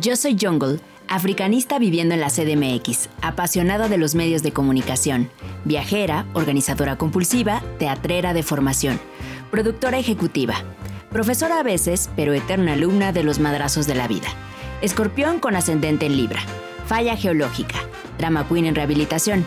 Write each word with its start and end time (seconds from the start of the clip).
Yo 0.00 0.14
soy 0.14 0.36
Jungle, 0.38 0.78
africanista 1.08 1.78
viviendo 1.78 2.14
en 2.14 2.20
la 2.20 2.28
CDMX, 2.28 3.08
apasionada 3.22 3.88
de 3.88 3.96
los 3.96 4.14
medios 4.14 4.42
de 4.42 4.52
comunicación, 4.52 5.30
viajera, 5.64 6.26
organizadora 6.34 6.98
compulsiva, 6.98 7.62
teatrera 7.78 8.34
de 8.34 8.42
formación, 8.42 9.00
productora 9.50 9.98
ejecutiva, 9.98 10.54
profesora 11.10 11.60
a 11.60 11.62
veces, 11.62 12.10
pero 12.14 12.34
eterna 12.34 12.74
alumna 12.74 13.12
de 13.12 13.22
los 13.22 13.38
madrazos 13.38 13.86
de 13.86 13.94
la 13.94 14.06
vida, 14.06 14.28
escorpión 14.82 15.38
con 15.38 15.56
ascendente 15.56 16.04
en 16.04 16.18
Libra, 16.18 16.42
falla 16.86 17.16
geológica, 17.16 17.78
drama 18.18 18.46
queen 18.46 18.66
en 18.66 18.74
rehabilitación, 18.74 19.46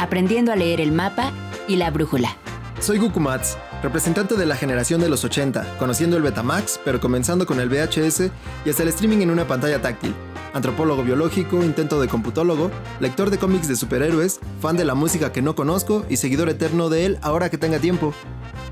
aprendiendo 0.00 0.50
a 0.50 0.56
leer 0.56 0.80
el 0.80 0.90
mapa 0.90 1.30
y 1.68 1.76
la 1.76 1.92
brújula. 1.92 2.36
Soy 2.80 2.98
Gukumats, 2.98 3.56
representante 3.84 4.34
de 4.36 4.46
la 4.46 4.56
generación 4.56 5.02
de 5.02 5.10
los 5.10 5.24
80, 5.24 5.76
conociendo 5.78 6.16
el 6.16 6.22
Betamax, 6.22 6.80
pero 6.86 7.00
comenzando 7.00 7.44
con 7.44 7.60
el 7.60 7.68
VHS 7.68 8.30
y 8.64 8.70
hasta 8.70 8.82
el 8.82 8.88
streaming 8.88 9.18
en 9.18 9.30
una 9.30 9.46
pantalla 9.46 9.82
táctil. 9.82 10.14
Antropólogo 10.54 11.04
biológico, 11.04 11.62
intento 11.62 12.00
de 12.00 12.08
computólogo, 12.08 12.70
lector 12.98 13.28
de 13.28 13.36
cómics 13.36 13.68
de 13.68 13.76
superhéroes, 13.76 14.40
fan 14.62 14.78
de 14.78 14.86
la 14.86 14.94
música 14.94 15.32
que 15.32 15.42
no 15.42 15.54
conozco 15.54 16.06
y 16.08 16.16
seguidor 16.16 16.48
eterno 16.48 16.88
de 16.88 17.04
él 17.04 17.18
ahora 17.20 17.50
que 17.50 17.58
tenga 17.58 17.78
tiempo. 17.78 18.14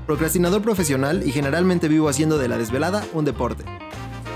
Procrastinador 0.07 0.63
profesional 0.63 1.21
y 1.23 1.31
generalmente 1.31 1.87
vivo 1.87 2.09
haciendo 2.09 2.39
de 2.39 2.47
la 2.47 2.57
desvelada 2.57 3.05
un 3.13 3.23
deporte. 3.23 3.65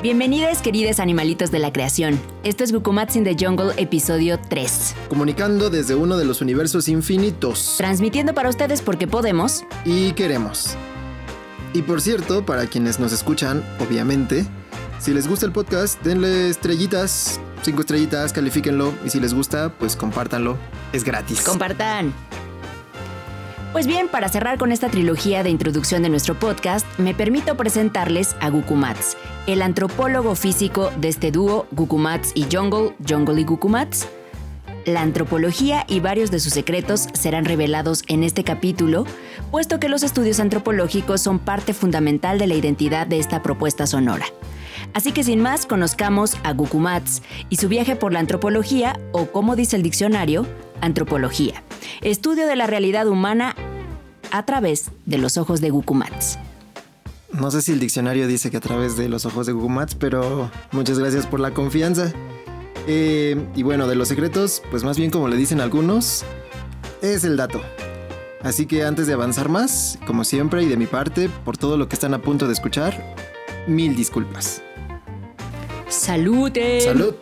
Bienvenidas, 0.04 0.62
queridos 0.62 1.00
animalitos 1.00 1.50
de 1.50 1.58
la 1.58 1.74
creación. 1.74 2.20
Esto 2.44 2.64
es 2.64 2.72
Gukumats 2.72 3.16
in 3.16 3.24
the 3.24 3.36
Jungle, 3.38 3.74
episodio 3.78 4.40
3. 4.48 4.94
Comunicando 5.10 5.72
desde 5.72 5.96
uno 5.96 6.18
de 6.18 6.26
los 6.26 6.40
universos 6.40 6.88
infinitos. 6.88 7.76
Transmitiendo 7.80 8.36
para 8.36 8.48
ustedes 8.48 8.84
porque 8.84 9.08
podemos. 9.08 9.64
Y 9.86 10.12
queremos. 10.12 10.76
Y 11.74 11.82
por 11.82 12.00
cierto, 12.00 12.46
para 12.46 12.68
quienes 12.68 13.00
nos 13.00 13.12
escuchan, 13.12 13.64
obviamente, 13.80 14.46
si 15.00 15.16
les 15.16 15.28
gusta 15.28 15.48
el 15.48 15.52
podcast, 15.52 16.00
denle 16.04 16.50
estrellitas, 16.50 17.40
cinco 17.64 17.82
estrellitas, 17.82 18.34
califíquenlo. 18.34 18.94
Y 19.04 19.10
si 19.10 19.20
les 19.20 19.34
gusta, 19.34 19.74
pues 19.80 19.96
compártanlo. 19.96 20.58
Es 20.94 21.04
gratis. 21.04 21.42
Compartan. 21.42 22.14
Pues 23.78 23.86
bien, 23.86 24.08
para 24.08 24.28
cerrar 24.28 24.58
con 24.58 24.72
esta 24.72 24.90
trilogía 24.90 25.44
de 25.44 25.52
introducción 25.52 26.02
de 26.02 26.10
nuestro 26.10 26.34
podcast, 26.34 26.84
me 26.98 27.14
permito 27.14 27.56
presentarles 27.56 28.36
a 28.40 28.50
Gukumats, 28.50 29.16
el 29.46 29.62
antropólogo 29.62 30.34
físico 30.34 30.90
de 31.00 31.10
este 31.10 31.30
dúo 31.30 31.68
Gukumats 31.74 32.32
y 32.34 32.48
Jungle, 32.52 32.96
Jungle 33.08 33.40
y 33.40 33.44
Gukumats. 33.44 34.08
La 34.88 35.02
antropología 35.02 35.86
y 35.88 36.00
varios 36.00 36.32
de 36.32 36.40
sus 36.40 36.54
secretos 36.54 37.08
serán 37.14 37.46
revelados 37.46 38.02
en 38.08 38.24
este 38.24 38.44
capítulo, 38.44 39.06
puesto 39.52 39.80
que 39.80 39.90
los 39.90 40.02
estudios 40.02 40.40
antropológicos 40.40 41.22
son 41.22 41.38
parte 41.38 41.76
fundamental 41.76 42.40
de 42.40 42.48
la 42.48 42.56
identidad 42.56 43.06
de 43.06 43.20
esta 43.20 43.44
propuesta 43.44 43.86
sonora. 43.86 44.26
Así 44.94 45.12
que 45.12 45.24
sin 45.24 45.42
más, 45.42 45.66
conozcamos 45.66 46.38
a 46.44 46.54
Gukumats 46.54 47.22
y 47.50 47.58
su 47.58 47.70
viaje 47.70 47.96
por 47.96 48.14
la 48.14 48.20
antropología, 48.20 49.00
o 49.12 49.28
como 49.28 49.56
dice 49.56 49.76
el 49.76 49.84
diccionario, 49.84 50.46
antropología, 50.82 51.64
estudio 52.02 52.48
de 52.48 52.56
la 52.56 52.68
realidad 52.68 53.08
humana 53.08 53.56
a 54.32 54.46
través 54.46 54.92
de 55.06 55.18
los 55.18 55.38
ojos 55.38 55.62
de 55.62 55.70
Gukumats. 55.70 56.40
No 57.32 57.52
sé 57.52 57.62
si 57.62 57.74
el 57.74 57.80
diccionario 57.80 58.28
dice 58.28 58.50
que 58.50 58.58
a 58.58 58.62
través 58.62 58.98
de 58.98 59.10
los 59.10 59.26
ojos 59.26 59.46
de 59.46 59.54
Gukumats, 59.54 59.96
pero 59.96 60.50
muchas 60.72 60.98
gracias 60.98 61.28
por 61.28 61.40
la 61.40 61.52
confianza. 61.54 62.12
Eh, 62.88 63.46
y 63.56 63.64
bueno, 63.64 63.88
de 63.88 63.96
los 63.96 64.08
secretos, 64.08 64.64
pues 64.72 64.84
más 64.84 64.98
bien 64.98 65.12
como 65.12 65.28
le 65.28 65.36
dicen 65.36 65.60
algunos, 65.60 66.24
es 67.02 67.24
el 67.26 67.38
dato. 67.38 67.62
Así 68.42 68.66
que 68.66 68.86
antes 68.86 69.08
de 69.08 69.14
avanzar 69.14 69.50
más, 69.50 70.00
como 70.08 70.24
siempre 70.24 70.64
y 70.64 70.68
de 70.68 70.78
mi 70.78 70.86
parte, 70.86 71.30
por 71.44 71.58
todo 71.58 71.78
lo 71.78 71.90
que 71.90 71.96
están 71.96 72.14
a 72.14 72.22
punto 72.22 72.48
de 72.48 72.54
escuchar, 72.54 73.16
mil 73.68 73.96
disculpas. 73.96 74.62
¡Salute! 75.98 76.80
¡Salud! 76.82 77.16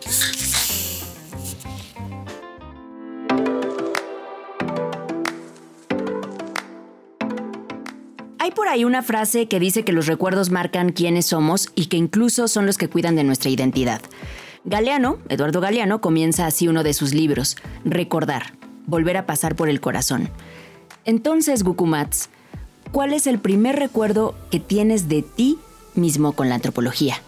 Hay 8.38 8.50
por 8.50 8.68
ahí 8.68 8.84
una 8.84 9.02
frase 9.02 9.48
que 9.48 9.58
dice 9.58 9.82
que 9.82 9.92
los 9.92 10.06
recuerdos 10.06 10.50
marcan 10.50 10.92
quiénes 10.92 11.24
somos 11.24 11.68
y 11.74 11.86
que 11.86 11.96
incluso 11.96 12.48
son 12.48 12.66
los 12.66 12.76
que 12.76 12.88
cuidan 12.88 13.16
de 13.16 13.24
nuestra 13.24 13.50
identidad. 13.50 14.02
Galeano, 14.64 15.18
Eduardo 15.30 15.62
Galeano, 15.62 16.02
comienza 16.02 16.46
así 16.46 16.68
uno 16.68 16.82
de 16.82 16.92
sus 16.92 17.14
libros, 17.14 17.56
Recordar, 17.86 18.52
volver 18.86 19.16
a 19.16 19.24
pasar 19.24 19.56
por 19.56 19.70
el 19.70 19.80
corazón. 19.80 20.28
Entonces, 21.06 21.62
Gukumats, 21.62 22.28
¿cuál 22.92 23.14
es 23.14 23.26
el 23.26 23.38
primer 23.38 23.76
recuerdo 23.76 24.34
que 24.50 24.60
tienes 24.60 25.08
de 25.08 25.22
ti 25.22 25.58
mismo 25.94 26.32
con 26.32 26.50
la 26.50 26.56
antropología? 26.56 27.22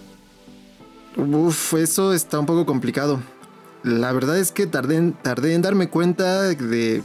Uf, 1.19 1.75
eso 1.75 2.13
está 2.13 2.39
un 2.39 2.47
poco 2.47 2.65
complicado. 2.65 3.21
La 3.83 4.13
verdad 4.13 4.39
es 4.39 4.53
que 4.53 4.69
tardé 4.69 4.97
en, 4.97 5.13
tardé 5.13 5.55
en 5.55 5.63
darme 5.63 5.89
cuenta 5.89 6.43
de 6.43 7.03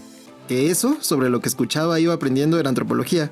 que 0.48 0.70
eso, 0.70 0.98
sobre 1.02 1.32
lo 1.32 1.42
que 1.42 1.50
escuchaba, 1.50 2.00
iba 2.00 2.14
aprendiendo 2.14 2.60
era 2.60 2.70
antropología. 2.70 3.32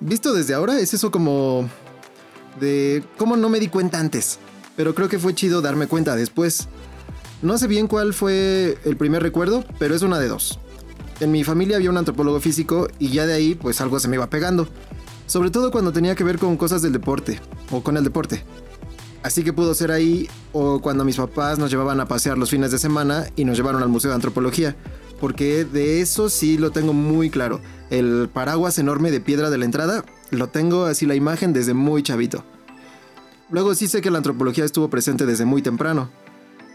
Visto 0.00 0.32
desde 0.32 0.54
ahora, 0.54 0.80
es 0.80 0.92
eso 0.92 1.12
como... 1.12 1.68
de 2.58 3.04
cómo 3.16 3.36
no 3.36 3.48
me 3.48 3.60
di 3.60 3.68
cuenta 3.68 4.00
antes. 4.00 4.40
Pero 4.74 4.92
creo 4.94 5.08
que 5.08 5.20
fue 5.20 5.36
chido 5.36 5.62
darme 5.62 5.86
cuenta 5.86 6.16
después. 6.16 6.66
No 7.40 7.56
sé 7.56 7.68
bien 7.68 7.86
cuál 7.86 8.12
fue 8.12 8.78
el 8.84 8.96
primer 8.96 9.22
recuerdo, 9.22 9.64
pero 9.78 9.94
es 9.94 10.02
una 10.02 10.18
de 10.18 10.26
dos. 10.26 10.58
En 11.20 11.30
mi 11.30 11.44
familia 11.44 11.76
había 11.76 11.90
un 11.90 11.96
antropólogo 11.96 12.40
físico 12.40 12.88
y 12.98 13.10
ya 13.10 13.26
de 13.26 13.34
ahí 13.34 13.54
pues 13.54 13.80
algo 13.80 14.00
se 14.00 14.08
me 14.08 14.16
iba 14.16 14.28
pegando. 14.28 14.66
Sobre 15.26 15.50
todo 15.50 15.70
cuando 15.70 15.92
tenía 15.92 16.16
que 16.16 16.24
ver 16.24 16.38
con 16.38 16.56
cosas 16.56 16.82
del 16.82 16.92
deporte, 16.92 17.40
o 17.70 17.82
con 17.82 17.96
el 17.96 18.02
deporte. 18.02 18.44
Así 19.22 19.44
que 19.44 19.52
pudo 19.52 19.74
ser 19.74 19.92
ahí 19.92 20.28
o 20.52 20.80
cuando 20.80 21.04
mis 21.04 21.16
papás 21.16 21.58
nos 21.58 21.70
llevaban 21.70 22.00
a 22.00 22.08
pasear 22.08 22.36
los 22.36 22.50
fines 22.50 22.72
de 22.72 22.78
semana 22.78 23.26
y 23.36 23.44
nos 23.44 23.56
llevaron 23.56 23.82
al 23.82 23.88
Museo 23.88 24.10
de 24.10 24.16
Antropología, 24.16 24.74
porque 25.20 25.64
de 25.64 26.00
eso 26.00 26.28
sí 26.28 26.58
lo 26.58 26.72
tengo 26.72 26.92
muy 26.92 27.30
claro. 27.30 27.60
El 27.90 28.28
paraguas 28.32 28.78
enorme 28.78 29.12
de 29.12 29.20
piedra 29.20 29.50
de 29.50 29.58
la 29.58 29.64
entrada, 29.64 30.04
lo 30.30 30.48
tengo 30.48 30.86
así 30.86 31.06
la 31.06 31.14
imagen 31.14 31.52
desde 31.52 31.72
muy 31.72 32.02
chavito. 32.02 32.44
Luego 33.50 33.74
sí 33.74 33.86
sé 33.86 34.00
que 34.00 34.10
la 34.10 34.18
antropología 34.18 34.64
estuvo 34.64 34.88
presente 34.88 35.26
desde 35.26 35.44
muy 35.44 35.62
temprano. 35.62 36.10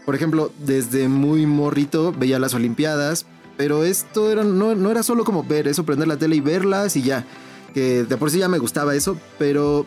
Por 0.06 0.14
ejemplo, 0.14 0.50
desde 0.64 1.08
muy 1.08 1.44
morrito 1.44 2.14
veía 2.18 2.38
las 2.38 2.54
Olimpiadas, 2.54 3.26
pero 3.58 3.84
esto 3.84 4.30
era, 4.30 4.42
no, 4.42 4.74
no 4.74 4.90
era 4.90 5.02
solo 5.02 5.24
como 5.24 5.44
ver 5.44 5.68
eso, 5.68 5.84
prender 5.84 6.08
la 6.08 6.16
tele 6.16 6.36
y 6.36 6.40
verlas 6.40 6.96
y 6.96 7.02
ya. 7.02 7.26
Que 7.74 8.04
de 8.04 8.16
por 8.16 8.30
sí 8.30 8.38
ya 8.38 8.48
me 8.48 8.58
gustaba 8.58 8.94
eso, 8.94 9.18
pero 9.38 9.84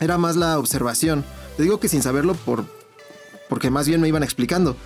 era 0.00 0.16
más 0.16 0.36
la 0.36 0.58
observación. 0.58 1.22
Te 1.56 1.62
digo 1.62 1.80
que 1.80 1.88
sin 1.88 2.02
saberlo 2.02 2.34
por, 2.34 2.64
porque 3.48 3.70
más 3.70 3.86
bien 3.86 4.00
me 4.00 4.08
iban 4.08 4.22
explicando. 4.22 4.76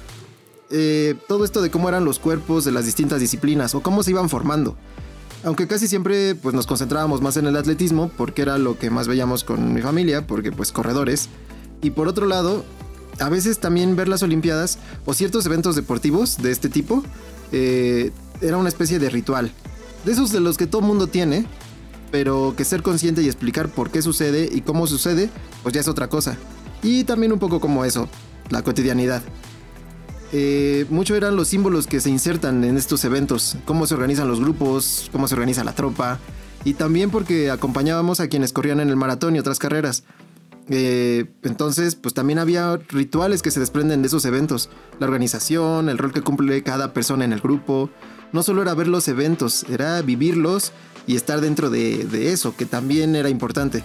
Eh, 0.71 1.15
todo 1.29 1.45
esto 1.45 1.63
de 1.63 1.71
cómo 1.71 1.89
eran 1.89 2.05
los 2.05 2.19
cuerpos 2.19 2.65
de 2.65 2.73
las 2.73 2.85
distintas 2.85 3.21
disciplinas 3.21 3.75
o 3.75 3.83
cómo 3.83 4.03
se 4.03 4.11
iban 4.11 4.29
formando. 4.29 4.77
Aunque 5.45 5.69
casi 5.69 5.87
siempre 5.87 6.35
pues, 6.35 6.55
nos 6.55 6.67
concentrábamos 6.67 7.21
más 7.21 7.37
en 7.37 7.47
el 7.47 7.57
atletismo 7.57 8.11
porque 8.17 8.43
era 8.43 8.59
lo 8.59 8.79
que 8.79 8.91
más 8.91 9.07
veíamos 9.07 9.45
con 9.45 9.73
mi 9.73 9.81
familia, 9.81 10.27
porque 10.27 10.51
pues 10.51 10.73
corredores. 10.73 11.29
Y 11.83 11.91
por 11.91 12.09
otro 12.09 12.27
lado, 12.27 12.65
a 13.21 13.29
veces 13.29 13.61
también 13.61 13.95
ver 13.95 14.09
las 14.09 14.23
Olimpiadas 14.23 14.79
o 15.05 15.15
ciertos 15.15 15.47
eventos 15.47 15.77
deportivos 15.77 16.39
de 16.39 16.51
este 16.51 16.69
tipo 16.69 17.05
eh, 17.53 18.11
era 18.41 18.57
una 18.57 18.69
especie 18.69 18.99
de 18.99 19.09
ritual. 19.09 19.53
De 20.05 20.13
esos 20.13 20.33
de 20.33 20.41
los 20.41 20.57
que 20.57 20.67
todo 20.67 20.83
mundo 20.83 21.07
tiene, 21.07 21.47
pero 22.11 22.55
que 22.57 22.65
ser 22.65 22.83
consciente 22.83 23.23
y 23.23 23.27
explicar 23.27 23.69
por 23.69 23.91
qué 23.91 24.03
sucede 24.03 24.49
y 24.51 24.63
cómo 24.63 24.87
sucede, 24.87 25.31
pues 25.63 25.75
ya 25.75 25.81
es 25.81 25.89
otra 25.89 26.09
cosa. 26.09 26.37
Y 26.83 27.05
también 27.05 27.33
un 27.33 27.39
poco 27.39 27.61
como 27.61 27.85
eso, 27.85 28.09
la 28.51 28.63
cotidianidad. 28.63 29.23
Eh, 30.33 30.87
mucho 30.91 31.15
eran 31.15 31.37
los 31.37 31.49
símbolos 31.49 31.87
que 31.87 32.01
se 32.01 32.11
insertan 32.11 32.65
en 32.65 32.77
estos 32.77 33.05
eventos, 33.05 33.57
cómo 33.65 33.87
se 33.87 33.95
organizan 33.95 34.29
los 34.29 34.41
grupos, 34.41 35.09
cómo 35.13 35.29
se 35.29 35.35
organiza 35.35 35.63
la 35.63 35.75
tropa, 35.75 36.19
y 36.65 36.75
también 36.75 37.11
porque 37.11 37.51
acompañábamos 37.51 38.19
a 38.19 38.29
quienes 38.29 38.53
corrían 38.53 38.81
en 38.81 38.89
el 38.89 38.97
maratón 38.97 39.37
y 39.37 39.39
otras 39.39 39.59
carreras. 39.61 40.03
Eh, 40.69 41.27
entonces, 41.45 41.95
pues 41.95 42.13
también 42.13 42.41
había 42.41 42.77
rituales 42.89 43.41
que 43.41 43.53
se 43.53 43.61
desprenden 43.61 44.03
de 44.03 44.09
esos 44.09 44.25
eventos, 44.25 44.69
la 44.99 45.07
organización, 45.07 45.89
el 45.89 45.97
rol 45.97 46.13
que 46.13 46.23
cumple 46.23 46.65
cada 46.65 46.93
persona 46.93 47.25
en 47.25 47.33
el 47.33 47.41
grupo. 47.41 47.89
No 48.33 48.43
solo 48.43 48.63
era 48.63 48.75
ver 48.75 48.89
los 48.89 49.07
eventos, 49.07 49.65
era 49.71 50.03
vivirlos 50.03 50.73
y 51.07 51.15
estar 51.15 51.41
dentro 51.41 51.71
de, 51.71 52.05
de 52.05 52.33
eso, 52.33 52.57
que 52.57 52.67
también 52.67 53.15
era 53.15 53.29
importante. 53.29 53.85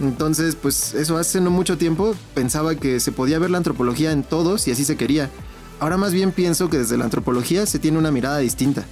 Entonces, 0.00 0.56
pues 0.56 0.94
eso 0.94 1.16
hace 1.16 1.40
no 1.40 1.50
mucho 1.50 1.78
tiempo 1.78 2.14
pensaba 2.34 2.74
que 2.74 3.00
se 3.00 3.12
podía 3.12 3.38
ver 3.38 3.50
la 3.50 3.58
antropología 3.58 4.12
en 4.12 4.22
todos 4.22 4.68
y 4.68 4.70
así 4.70 4.84
se 4.84 4.96
quería. 4.96 5.30
Ahora 5.80 5.96
más 5.96 6.12
bien 6.12 6.32
pienso 6.32 6.68
que 6.68 6.78
desde 6.78 6.98
la 6.98 7.04
antropología 7.04 7.66
se 7.66 7.78
tiene 7.78 7.98
una 7.98 8.10
mirada 8.10 8.38
distinta. 8.38 8.84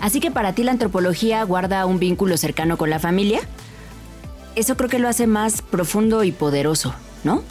Así 0.00 0.20
que 0.20 0.30
para 0.30 0.54
ti 0.54 0.62
la 0.62 0.72
antropología 0.72 1.42
guarda 1.42 1.84
un 1.86 1.98
vínculo 1.98 2.36
cercano 2.36 2.78
con 2.78 2.88
la 2.88 2.98
familia. 2.98 3.40
Eso 4.54 4.76
creo 4.76 4.88
que 4.88 4.98
lo 4.98 5.08
hace 5.08 5.26
más 5.26 5.60
profundo 5.62 6.24
y 6.24 6.32
poderoso, 6.32 6.94
¿no? 7.24 7.42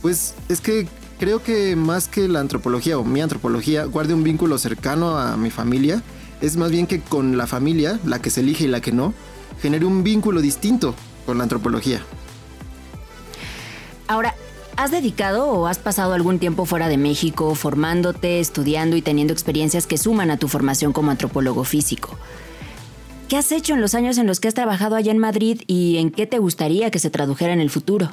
Pues 0.00 0.34
es 0.48 0.60
que 0.60 0.86
creo 1.18 1.42
que 1.42 1.76
más 1.76 2.08
que 2.08 2.28
la 2.28 2.40
antropología 2.40 2.98
o 2.98 3.04
mi 3.04 3.20
antropología 3.20 3.84
guarde 3.84 4.14
un 4.14 4.24
vínculo 4.24 4.58
cercano 4.58 5.18
a 5.18 5.36
mi 5.36 5.50
familia, 5.50 6.02
es 6.40 6.56
más 6.56 6.70
bien 6.70 6.86
que 6.86 7.00
con 7.00 7.36
la 7.36 7.46
familia, 7.46 7.98
la 8.04 8.20
que 8.20 8.30
se 8.30 8.40
elige 8.40 8.64
y 8.64 8.68
la 8.68 8.80
que 8.80 8.92
no, 8.92 9.12
genere 9.60 9.84
un 9.84 10.02
vínculo 10.02 10.40
distinto 10.40 10.94
con 11.26 11.38
la 11.38 11.44
antropología. 11.44 12.02
Ahora, 14.08 14.34
¿Has 14.76 14.90
dedicado 14.90 15.46
o 15.48 15.66
has 15.66 15.78
pasado 15.78 16.14
algún 16.14 16.38
tiempo 16.38 16.64
fuera 16.64 16.88
de 16.88 16.96
México 16.96 17.54
formándote, 17.54 18.40
estudiando 18.40 18.96
y 18.96 19.02
teniendo 19.02 19.32
experiencias 19.32 19.86
que 19.86 19.98
suman 19.98 20.30
a 20.30 20.38
tu 20.38 20.48
formación 20.48 20.92
como 20.92 21.10
antropólogo 21.10 21.62
físico? 21.64 22.16
¿Qué 23.28 23.36
has 23.36 23.52
hecho 23.52 23.74
en 23.74 23.80
los 23.80 23.94
años 23.94 24.16
en 24.18 24.26
los 24.26 24.40
que 24.40 24.48
has 24.48 24.54
trabajado 24.54 24.96
allá 24.96 25.12
en 25.12 25.18
Madrid 25.18 25.62
y 25.66 25.98
en 25.98 26.10
qué 26.10 26.26
te 26.26 26.38
gustaría 26.38 26.90
que 26.90 26.98
se 26.98 27.10
tradujera 27.10 27.52
en 27.52 27.60
el 27.60 27.68
futuro? 27.68 28.12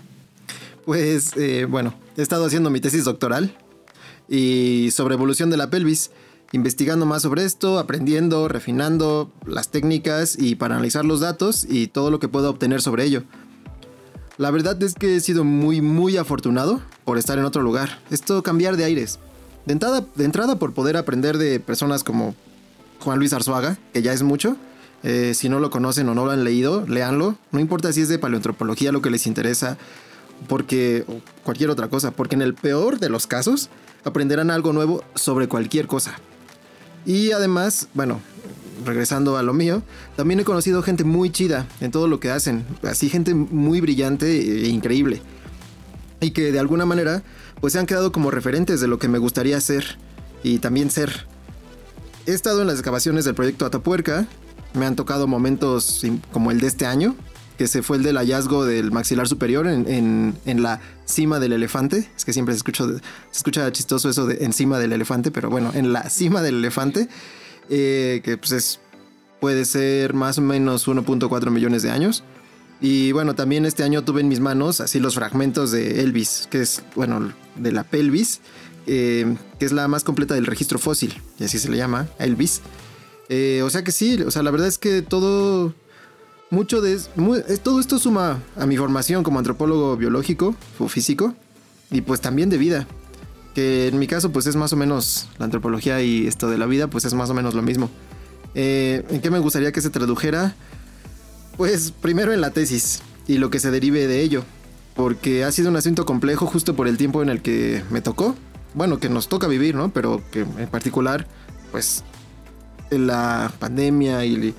Pues 0.85 1.31
eh, 1.37 1.65
bueno, 1.65 1.93
he 2.17 2.21
estado 2.21 2.45
haciendo 2.45 2.69
mi 2.69 2.81
tesis 2.81 3.05
doctoral 3.05 3.55
y 4.27 4.89
sobre 4.91 5.15
evolución 5.15 5.49
de 5.49 5.57
la 5.57 5.69
pelvis, 5.69 6.11
investigando 6.51 7.05
más 7.05 7.21
sobre 7.21 7.45
esto, 7.45 7.79
aprendiendo, 7.79 8.47
refinando 8.47 9.31
las 9.45 9.69
técnicas 9.69 10.37
y 10.37 10.55
para 10.55 10.75
analizar 10.75 11.05
los 11.05 11.19
datos 11.19 11.65
y 11.69 11.87
todo 11.87 12.11
lo 12.11 12.19
que 12.19 12.27
puedo 12.27 12.49
obtener 12.49 12.81
sobre 12.81 13.03
ello. 13.03 13.23
La 14.37 14.51
verdad 14.51 14.81
es 14.81 14.95
que 14.95 15.17
he 15.17 15.19
sido 15.19 15.43
muy 15.43 15.81
muy 15.81 16.17
afortunado 16.17 16.81
por 17.03 17.17
estar 17.17 17.37
en 17.37 17.45
otro 17.45 17.61
lugar. 17.61 17.99
Esto 18.09 18.41
cambiar 18.41 18.77
de 18.77 18.85
aires. 18.85 19.19
De 19.65 19.73
entrada, 19.73 20.55
por 20.57 20.73
poder 20.73 20.97
aprender 20.97 21.37
de 21.37 21.59
personas 21.59 22.03
como 22.03 22.33
Juan 22.99 23.19
Luis 23.19 23.33
Arzuaga, 23.33 23.77
que 23.93 24.01
ya 24.01 24.13
es 24.13 24.23
mucho, 24.23 24.55
eh, 25.03 25.33
si 25.35 25.49
no 25.49 25.59
lo 25.59 25.69
conocen 25.69 26.09
o 26.09 26.15
no 26.15 26.25
lo 26.25 26.31
han 26.31 26.43
leído, 26.43 26.85
léanlo. 26.87 27.35
No 27.51 27.59
importa 27.59 27.93
si 27.93 28.01
es 28.01 28.09
de 28.09 28.17
paleoantropología 28.17 28.91
lo 28.91 29.01
que 29.01 29.09
les 29.09 29.27
interesa, 29.27 29.77
porque 30.47 31.05
cualquier 31.43 31.69
otra 31.69 31.89
cosa, 31.89 32.11
porque 32.11 32.35
en 32.35 32.41
el 32.41 32.55
peor 32.55 32.99
de 32.99 33.09
los 33.09 33.27
casos 33.27 33.69
aprenderán 34.05 34.49
algo 34.49 34.73
nuevo 34.73 35.03
sobre 35.15 35.47
cualquier 35.47 35.85
cosa. 35.85 36.17
Y 37.05 37.31
además, 37.31 37.87
bueno, 37.93 38.19
regresando 38.85 39.37
a 39.37 39.43
lo 39.43 39.53
mío, 39.53 39.81
también 40.15 40.39
he 40.39 40.43
conocido 40.43 40.81
gente 40.81 41.03
muy 41.03 41.31
chida 41.31 41.67
en 41.81 41.91
todo 41.91 42.07
lo 42.07 42.19
que 42.19 42.31
hacen, 42.31 42.65
así 42.83 43.09
gente 43.09 43.33
muy 43.33 43.81
brillante 43.81 44.65
e 44.65 44.67
increíble. 44.67 45.21
Y 46.21 46.31
que 46.31 46.51
de 46.51 46.59
alguna 46.59 46.85
manera 46.85 47.23
pues 47.61 47.73
se 47.73 47.79
han 47.79 47.85
quedado 47.85 48.11
como 48.11 48.31
referentes 48.31 48.79
de 48.79 48.87
lo 48.87 48.99
que 48.99 49.07
me 49.07 49.17
gustaría 49.17 49.57
hacer 49.57 49.97
y 50.43 50.59
también 50.59 50.89
ser. 50.89 51.27
He 52.25 52.31
estado 52.31 52.61
en 52.61 52.67
las 52.67 52.75
excavaciones 52.75 53.25
del 53.25 53.35
proyecto 53.35 53.65
Atapuerca 53.65 54.27
me 54.73 54.85
han 54.85 54.95
tocado 54.95 55.27
momentos 55.27 56.05
como 56.31 56.51
el 56.51 56.59
de 56.59 56.67
este 56.67 56.85
año, 56.85 57.15
que 57.59 57.67
se 57.67 57.83
fue 57.83 57.97
el 57.97 58.03
del 58.03 58.15
hallazgo 58.15 58.63
del 58.63 58.89
maxilar 58.89 59.27
superior 59.27 59.67
en, 59.67 60.33
la 60.45 60.79
cima 61.03 61.41
del 61.41 61.51
elefante. 61.51 62.09
Es 62.15 62.23
que 62.23 62.31
siempre 62.31 62.53
se 62.53 62.59
escucha, 62.59 62.85
se 62.87 63.01
escucha 63.37 63.69
chistoso 63.73 64.09
eso 64.09 64.25
de 64.25 64.45
encima 64.45 64.79
del 64.79 64.93
elefante, 64.93 65.29
pero 65.29 65.49
bueno, 65.49 65.71
en 65.75 65.91
la 65.91 66.09
cima 66.09 66.41
del 66.41 66.55
elefante, 66.55 67.09
eh, 67.69 68.21
que 68.23 68.37
pues 68.37 68.53
es, 68.53 68.79
puede 69.41 69.65
ser 69.65 70.13
más 70.13 70.37
o 70.37 70.41
menos 70.41 70.87
1.4 70.87 71.49
millones 71.49 71.83
de 71.83 71.91
años. 71.91 72.23
Y 72.79 73.11
bueno, 73.11 73.35
también 73.35 73.65
este 73.65 73.83
año 73.83 74.05
tuve 74.05 74.21
en 74.21 74.29
mis 74.29 74.39
manos 74.39 74.79
así 74.79 75.01
los 75.01 75.15
fragmentos 75.15 75.69
de 75.71 75.99
Elvis, 75.99 76.47
que 76.49 76.61
es, 76.61 76.81
bueno, 76.95 77.33
de 77.57 77.73
la 77.73 77.83
pelvis, 77.83 78.39
eh, 78.87 79.35
que 79.59 79.65
es 79.65 79.73
la 79.73 79.89
más 79.89 80.05
completa 80.05 80.33
del 80.33 80.45
registro 80.45 80.79
fósil, 80.79 81.21
y 81.37 81.43
así 81.43 81.59
se 81.59 81.69
le 81.69 81.75
llama, 81.75 82.07
Elvis. 82.19 82.61
Eh, 83.27 83.63
o 83.65 83.69
sea 83.69 83.83
que 83.83 83.91
sí, 83.91 84.21
o 84.21 84.31
sea, 84.31 84.43
la 84.43 84.51
verdad 84.51 84.69
es 84.69 84.77
que 84.77 85.01
todo, 85.01 85.75
mucho 86.51 86.81
de, 86.81 86.99
todo 87.61 87.79
esto 87.79 87.99
suma 87.99 88.41
a 88.55 88.65
mi 88.65 88.77
formación 88.77 89.23
como 89.23 89.39
antropólogo 89.39 89.95
biológico 89.97 90.55
o 90.79 90.87
físico 90.87 91.35
y 91.91 92.01
pues 92.01 92.21
también 92.21 92.49
de 92.49 92.57
vida. 92.57 92.87
Que 93.53 93.87
en 93.87 93.99
mi 93.99 94.07
caso 94.07 94.31
pues 94.31 94.47
es 94.47 94.55
más 94.55 94.73
o 94.73 94.75
menos 94.75 95.29
la 95.37 95.45
antropología 95.45 96.01
y 96.01 96.27
esto 96.27 96.49
de 96.49 96.57
la 96.57 96.65
vida 96.65 96.87
pues 96.87 97.05
es 97.05 97.13
más 97.13 97.29
o 97.29 97.33
menos 97.33 97.53
lo 97.53 97.61
mismo. 97.61 97.89
Eh, 98.55 99.05
¿En 99.09 99.21
qué 99.21 99.29
me 99.29 99.39
gustaría 99.39 99.71
que 99.71 99.81
se 99.81 99.89
tradujera? 99.89 100.55
Pues 101.57 101.91
primero 101.91 102.33
en 102.33 102.41
la 102.41 102.51
tesis 102.51 103.01
y 103.27 103.37
lo 103.37 103.49
que 103.49 103.59
se 103.59 103.71
derive 103.71 104.07
de 104.07 104.21
ello. 104.21 104.43
Porque 104.95 105.43
ha 105.43 105.51
sido 105.51 105.69
un 105.69 105.77
asunto 105.77 106.05
complejo 106.05 106.45
justo 106.45 106.75
por 106.75 106.87
el 106.87 106.97
tiempo 106.97 107.21
en 107.21 107.29
el 107.29 107.41
que 107.41 107.83
me 107.89 108.01
tocó. 108.01 108.35
Bueno, 108.73 108.99
que 108.99 109.09
nos 109.09 109.29
toca 109.29 109.47
vivir, 109.47 109.75
¿no? 109.75 109.91
Pero 109.93 110.21
que 110.31 110.41
en 110.41 110.67
particular 110.67 111.27
pues 111.71 112.03
la 112.89 113.51
pandemia 113.59 114.25
y, 114.25 114.55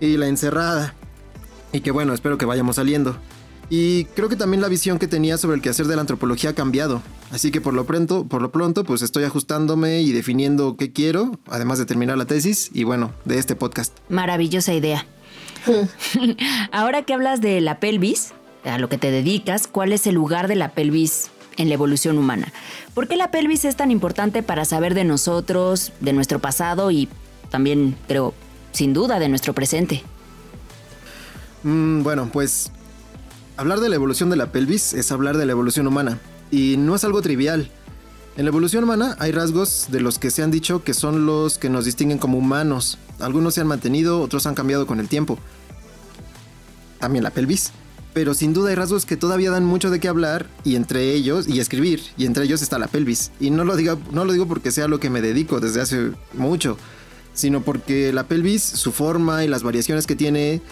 y 0.00 0.16
la 0.16 0.26
encerrada. 0.26 0.94
Y 1.74 1.80
que 1.80 1.90
bueno, 1.90 2.14
espero 2.14 2.38
que 2.38 2.46
vayamos 2.46 2.76
saliendo. 2.76 3.16
Y 3.68 4.04
creo 4.04 4.28
que 4.28 4.36
también 4.36 4.60
la 4.60 4.68
visión 4.68 5.00
que 5.00 5.08
tenía 5.08 5.38
sobre 5.38 5.56
el 5.56 5.62
quehacer 5.62 5.86
de 5.86 5.96
la 5.96 6.02
antropología 6.02 6.50
ha 6.50 6.54
cambiado. 6.54 7.02
Así 7.32 7.50
que 7.50 7.60
por 7.60 7.74
lo 7.74 7.84
pronto, 7.84 8.24
por 8.24 8.42
lo 8.42 8.52
pronto, 8.52 8.84
pues 8.84 9.02
estoy 9.02 9.24
ajustándome 9.24 10.00
y 10.02 10.12
definiendo 10.12 10.76
qué 10.76 10.92
quiero, 10.92 11.32
además 11.48 11.78
de 11.78 11.84
terminar 11.84 12.16
la 12.16 12.26
tesis 12.26 12.70
y 12.72 12.84
bueno, 12.84 13.12
de 13.24 13.38
este 13.38 13.56
podcast. 13.56 13.98
Maravillosa 14.08 14.72
idea. 14.72 15.04
Ahora 16.70 17.02
que 17.02 17.12
hablas 17.12 17.40
de 17.40 17.60
la 17.60 17.80
pelvis, 17.80 18.34
a 18.64 18.78
lo 18.78 18.88
que 18.88 18.98
te 18.98 19.10
dedicas, 19.10 19.66
¿cuál 19.66 19.92
es 19.92 20.06
el 20.06 20.14
lugar 20.14 20.46
de 20.46 20.54
la 20.54 20.70
pelvis 20.74 21.32
en 21.56 21.68
la 21.68 21.74
evolución 21.74 22.18
humana? 22.18 22.52
¿Por 22.94 23.08
qué 23.08 23.16
la 23.16 23.32
pelvis 23.32 23.64
es 23.64 23.74
tan 23.74 23.90
importante 23.90 24.44
para 24.44 24.64
saber 24.64 24.94
de 24.94 25.02
nosotros, 25.02 25.92
de 26.00 26.12
nuestro 26.12 26.38
pasado 26.38 26.92
y 26.92 27.08
también 27.50 27.96
creo, 28.06 28.32
sin 28.70 28.92
duda, 28.92 29.18
de 29.18 29.28
nuestro 29.28 29.54
presente. 29.54 30.04
Mm, 31.64 32.02
bueno, 32.02 32.28
pues 32.32 32.70
hablar 33.56 33.80
de 33.80 33.88
la 33.88 33.96
evolución 33.96 34.30
de 34.30 34.36
la 34.36 34.52
pelvis 34.52 34.92
es 34.92 35.10
hablar 35.10 35.36
de 35.36 35.46
la 35.46 35.52
evolución 35.52 35.86
humana. 35.86 36.20
Y 36.50 36.76
no 36.76 36.94
es 36.94 37.04
algo 37.04 37.22
trivial. 37.22 37.70
En 38.36 38.44
la 38.44 38.50
evolución 38.50 38.84
humana 38.84 39.16
hay 39.18 39.32
rasgos 39.32 39.86
de 39.90 40.00
los 40.00 40.18
que 40.18 40.30
se 40.30 40.42
han 40.42 40.50
dicho 40.50 40.84
que 40.84 40.92
son 40.92 41.24
los 41.26 41.58
que 41.58 41.70
nos 41.70 41.84
distinguen 41.84 42.18
como 42.18 42.38
humanos. 42.38 42.98
Algunos 43.18 43.54
se 43.54 43.60
han 43.60 43.66
mantenido, 43.66 44.20
otros 44.20 44.46
han 44.46 44.54
cambiado 44.54 44.86
con 44.86 45.00
el 45.00 45.08
tiempo. 45.08 45.38
También 46.98 47.24
la 47.24 47.30
pelvis. 47.30 47.72
Pero 48.12 48.34
sin 48.34 48.52
duda 48.52 48.70
hay 48.70 48.76
rasgos 48.76 49.06
que 49.06 49.16
todavía 49.16 49.50
dan 49.50 49.64
mucho 49.64 49.90
de 49.90 49.98
qué 49.98 50.06
hablar 50.06 50.46
y 50.62 50.76
entre 50.76 51.12
ellos, 51.12 51.48
y 51.48 51.58
escribir, 51.58 52.00
y 52.16 52.26
entre 52.26 52.44
ellos 52.44 52.62
está 52.62 52.78
la 52.78 52.86
pelvis. 52.86 53.32
Y 53.40 53.50
no 53.50 53.64
lo 53.64 53.74
digo, 53.74 53.98
no 54.12 54.24
lo 54.24 54.32
digo 54.32 54.46
porque 54.46 54.70
sea 54.70 54.86
lo 54.86 55.00
que 55.00 55.10
me 55.10 55.20
dedico 55.20 55.58
desde 55.58 55.80
hace 55.80 56.12
mucho, 56.32 56.76
sino 57.32 57.62
porque 57.62 58.12
la 58.12 58.28
pelvis, 58.28 58.62
su 58.62 58.92
forma 58.92 59.44
y 59.44 59.48
las 59.48 59.64
variaciones 59.64 60.06
que 60.06 60.14
tiene 60.14 60.62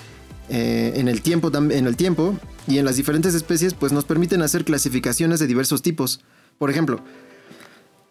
eh, 0.49 0.93
en, 0.97 1.09
el 1.09 1.23
tiempo, 1.23 1.51
en 1.55 1.87
el 1.87 1.97
tiempo 1.97 2.37
y 2.67 2.79
en 2.79 2.85
las 2.85 2.97
diferentes 2.97 3.35
especies, 3.35 3.75
pues 3.75 3.93
nos 3.93 4.05
permiten 4.05 4.43
hacer 4.43 4.65
clasificaciones 4.65 5.41
de 5.41 5.47
diversos 5.47 5.83
tipos. 5.83 6.21
Por 6.59 6.71
ejemplo, 6.71 7.01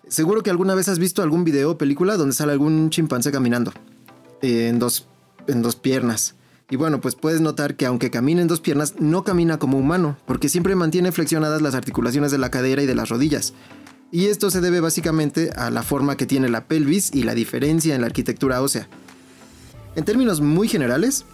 seguro 0.07 0.43
que 0.43 0.49
alguna 0.49 0.75
vez 0.75 0.87
has 0.87 0.99
visto 0.99 1.21
algún 1.21 1.43
video 1.43 1.71
o 1.71 1.77
película 1.77 2.17
donde 2.17 2.35
sale 2.35 2.51
algún 2.51 2.89
chimpancé 2.89 3.31
caminando 3.31 3.73
eh, 4.41 4.67
en, 4.69 4.79
dos, 4.79 5.07
en 5.47 5.61
dos 5.61 5.75
piernas. 5.75 6.35
Y 6.69 6.77
bueno, 6.77 7.01
pues 7.01 7.15
puedes 7.15 7.41
notar 7.41 7.75
que 7.75 7.85
aunque 7.85 8.09
camina 8.11 8.41
en 8.41 8.47
dos 8.47 8.61
piernas, 8.61 8.95
no 8.97 9.25
camina 9.25 9.59
como 9.59 9.77
humano, 9.77 10.17
porque 10.25 10.47
siempre 10.47 10.73
mantiene 10.73 11.11
flexionadas 11.11 11.61
las 11.61 11.75
articulaciones 11.75 12.31
de 12.31 12.37
la 12.37 12.49
cadera 12.49 12.81
y 12.81 12.85
de 12.85 12.95
las 12.95 13.09
rodillas. 13.09 13.53
Y 14.09 14.27
esto 14.27 14.49
se 14.49 14.61
debe 14.61 14.79
básicamente 14.79 15.51
a 15.51 15.69
la 15.69 15.83
forma 15.83 16.15
que 16.15 16.25
tiene 16.25 16.49
la 16.49 16.65
pelvis 16.65 17.11
y 17.13 17.23
la 17.23 17.35
diferencia 17.35 17.93
en 17.93 18.01
la 18.01 18.07
arquitectura 18.07 18.61
ósea. 18.61 18.87
En 19.95 20.05
términos 20.05 20.39
muy 20.39 20.69
generales, 20.69 21.25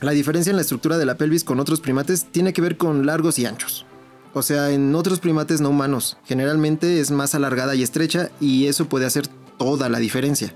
la 0.00 0.12
diferencia 0.12 0.50
en 0.50 0.56
la 0.56 0.62
estructura 0.62 0.98
de 0.98 1.06
la 1.06 1.16
pelvis 1.16 1.44
con 1.44 1.60
otros 1.60 1.80
primates 1.80 2.26
tiene 2.30 2.52
que 2.52 2.62
ver 2.62 2.76
con 2.76 3.06
largos 3.06 3.38
y 3.38 3.46
anchos. 3.46 3.86
O 4.32 4.42
sea, 4.42 4.70
en 4.70 4.94
otros 4.94 5.18
primates 5.18 5.60
no 5.60 5.70
humanos, 5.70 6.16
generalmente 6.24 7.00
es 7.00 7.10
más 7.10 7.34
alargada 7.34 7.74
y 7.74 7.82
estrecha 7.82 8.30
y 8.40 8.66
eso 8.66 8.88
puede 8.88 9.06
hacer 9.06 9.26
toda 9.58 9.88
la 9.88 9.98
diferencia. 9.98 10.54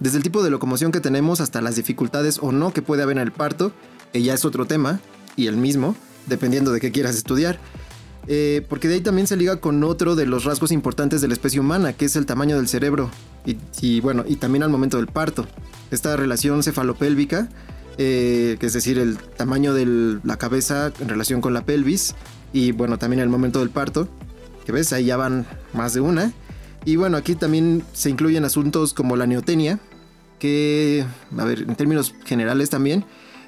Desde 0.00 0.16
el 0.18 0.22
tipo 0.22 0.42
de 0.42 0.50
locomoción 0.50 0.92
que 0.92 1.00
tenemos 1.00 1.40
hasta 1.40 1.60
las 1.60 1.76
dificultades 1.76 2.38
o 2.40 2.52
no 2.52 2.72
que 2.72 2.82
puede 2.82 3.02
haber 3.02 3.18
en 3.18 3.22
el 3.22 3.32
parto, 3.32 3.72
que 4.12 4.22
ya 4.22 4.34
es 4.34 4.44
otro 4.44 4.66
tema, 4.66 5.00
y 5.36 5.46
el 5.46 5.56
mismo, 5.56 5.94
dependiendo 6.26 6.72
de 6.72 6.80
qué 6.80 6.90
quieras 6.90 7.16
estudiar, 7.16 7.58
eh, 8.28 8.66
porque 8.68 8.88
de 8.88 8.94
ahí 8.94 9.00
también 9.00 9.26
se 9.26 9.36
liga 9.36 9.60
con 9.60 9.84
otro 9.84 10.16
de 10.16 10.26
los 10.26 10.44
rasgos 10.44 10.72
importantes 10.72 11.20
de 11.20 11.28
la 11.28 11.34
especie 11.34 11.60
humana, 11.60 11.92
que 11.92 12.06
es 12.06 12.16
el 12.16 12.26
tamaño 12.26 12.56
del 12.56 12.68
cerebro, 12.68 13.10
y, 13.80 14.00
bueno, 14.00 14.24
y 14.26 14.36
también 14.36 14.64
al 14.64 14.70
momento 14.70 14.96
del 14.96 15.06
parto. 15.06 15.46
Esta 15.90 16.16
relación 16.16 16.62
cefalopélvica, 16.62 17.48
eh, 17.98 18.56
es 18.60 18.72
decir, 18.72 18.98
el 18.98 19.16
tamaño 19.18 19.74
de 19.74 20.18
la 20.22 20.36
cabeza 20.36 20.92
en 21.00 21.08
relación 21.08 21.40
con 21.40 21.54
la 21.54 21.64
pelvis, 21.64 22.14
y 22.52 22.72
bueno, 22.72 22.98
también 22.98 23.20
el 23.20 23.28
momento 23.28 23.60
del 23.60 23.70
parto, 23.70 24.08
que 24.64 24.72
ves, 24.72 24.92
ahí 24.92 25.06
ya 25.06 25.16
van 25.16 25.46
más 25.72 25.94
de 25.94 26.00
una. 26.00 26.32
Y 26.84 26.96
bueno, 26.96 27.16
aquí 27.16 27.34
también 27.34 27.84
se 27.92 28.10
incluyen 28.10 28.44
asuntos 28.44 28.94
como 28.94 29.16
la 29.16 29.26
neotenia, 29.26 29.78
que, 30.38 31.04
a 31.36 31.44
ver, 31.44 31.62
en 31.62 31.74
términos 31.76 32.14
generales 32.24 32.70
también, 32.70 33.04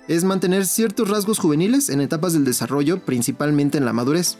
es 0.09 0.25
mantener 0.25 0.67
ciertos 0.67 1.09
rasgos 1.09 1.39
juveniles 1.39 1.91
en 1.91 2.01
etapas 2.01 2.33
del 2.33 2.45
desarrollo, 2.45 3.01
principalmente 3.01 3.79
en 3.79 3.85
la 3.85 3.93
madurez. 3.93 4.39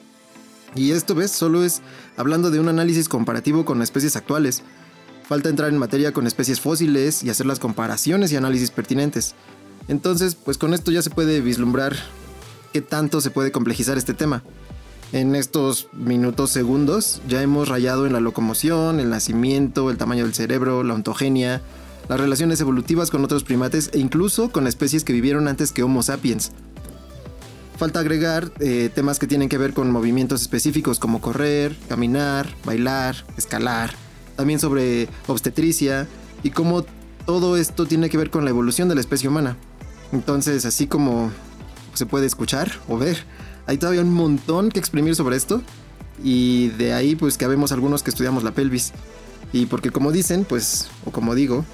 Y 0.75 0.93
esto, 0.93 1.15
ves, 1.15 1.31
solo 1.31 1.65
es 1.65 1.83
hablando 2.17 2.51
de 2.51 2.61
un 2.61 2.69
análisis 2.69 3.09
comparativo 3.09 3.65
con 3.65 3.83
especies 3.83 4.17
actuales. 4.17 4.63
Falta 5.29 5.51
entrar 5.51 5.69
en 5.69 5.79
materia 5.79 6.13
con 6.13 6.27
especies 6.27 6.61
fósiles 6.61 7.23
y 7.23 7.31
hacer 7.31 7.47
las 7.47 7.59
comparaciones 7.59 8.33
y 8.33 8.37
análisis 8.37 8.71
pertinentes. 8.71 9.35
Entonces, 9.89 10.35
pues 10.35 10.59
con 10.59 10.75
esto 10.75 10.91
ya 10.91 11.03
se 11.03 11.11
puede 11.11 11.41
vislumbrar 11.41 11.97
qué 12.73 12.83
tanto 12.83 13.21
se 13.21 13.31
puede 13.31 13.51
complejizar 13.51 13.99
este 13.99 14.15
tema. 14.15 14.43
En 15.13 15.35
estos 15.35 15.89
minutos 15.95 16.51
segundos 16.51 17.23
ya 17.27 17.43
hemos 17.43 17.69
rayado 17.69 18.07
en 18.07 18.13
la 18.13 18.21
locomoción, 18.21 19.01
el 19.01 19.09
nacimiento, 19.09 19.91
el 19.91 19.97
tamaño 19.97 20.25
del 20.25 20.35
cerebro, 20.35 20.85
la 20.85 20.93
ontogenia, 20.93 21.63
las 22.11 22.21
relaciones 22.21 22.61
evolutivas 22.61 23.11
con 23.11 23.25
otros 23.25 23.43
primates 23.43 23.91
e 23.95 23.99
incluso 23.99 24.51
con 24.51 24.67
especies 24.67 25.05
que 25.05 25.15
vivieron 25.15 25.49
antes 25.49 25.73
que 25.73 25.83
Homo 25.83 26.03
sapiens. 26.03 26.53
falta 27.79 28.01
agregar 28.01 28.51
eh, 28.59 28.91
temas 28.95 29.19
que 29.19 29.29
tienen 29.29 29.49
que 29.49 29.57
ver 29.57 29.73
con 29.73 29.91
movimientos 29.91 30.43
específicos 30.43 30.99
como 30.99 31.21
correr, 31.21 31.77
caminar, 31.89 32.49
bailar, 32.65 33.15
escalar, 33.37 33.95
también 34.37 34.59
sobre 34.59 35.09
obstetricia 35.27 36.07
y 36.43 36.51
cómo 36.51 36.85
todo 37.25 37.57
esto 37.57 37.87
tiene 37.87 38.11
que 38.11 38.19
ver 38.19 38.31
con 38.31 38.45
la 38.45 38.51
evolución 38.51 38.89
de 38.89 38.97
la 38.97 39.01
especie 39.01 39.29
humana. 39.29 39.57
Entonces, 40.13 40.65
así 40.65 40.87
como 40.87 41.31
se 41.95 42.07
puede 42.07 42.27
escuchar 42.27 42.73
o 42.89 42.97
ver, 42.99 43.25
hay 43.67 43.77
todavía 43.79 44.03
un 44.03 44.13
montón 44.13 44.71
que 44.71 44.79
exprimir 44.79 45.15
sobre 45.15 45.37
esto 45.37 45.63
y 46.23 46.69
de 46.71 46.95
ahí 46.95 47.17
pues 47.17 47.37
que 47.37 47.45
habemos 47.45 47.73
algunos 47.73 48.03
que 48.03 48.11
estudiamos 48.11 48.43
la 48.43 48.53
pelvis. 48.53 48.93
Y 49.53 49.67
porque 49.67 49.91
como 49.91 50.13
dicen, 50.13 50.45
pues, 50.45 50.89
o 51.05 51.11
como 51.11 51.35
digo, 51.35 51.65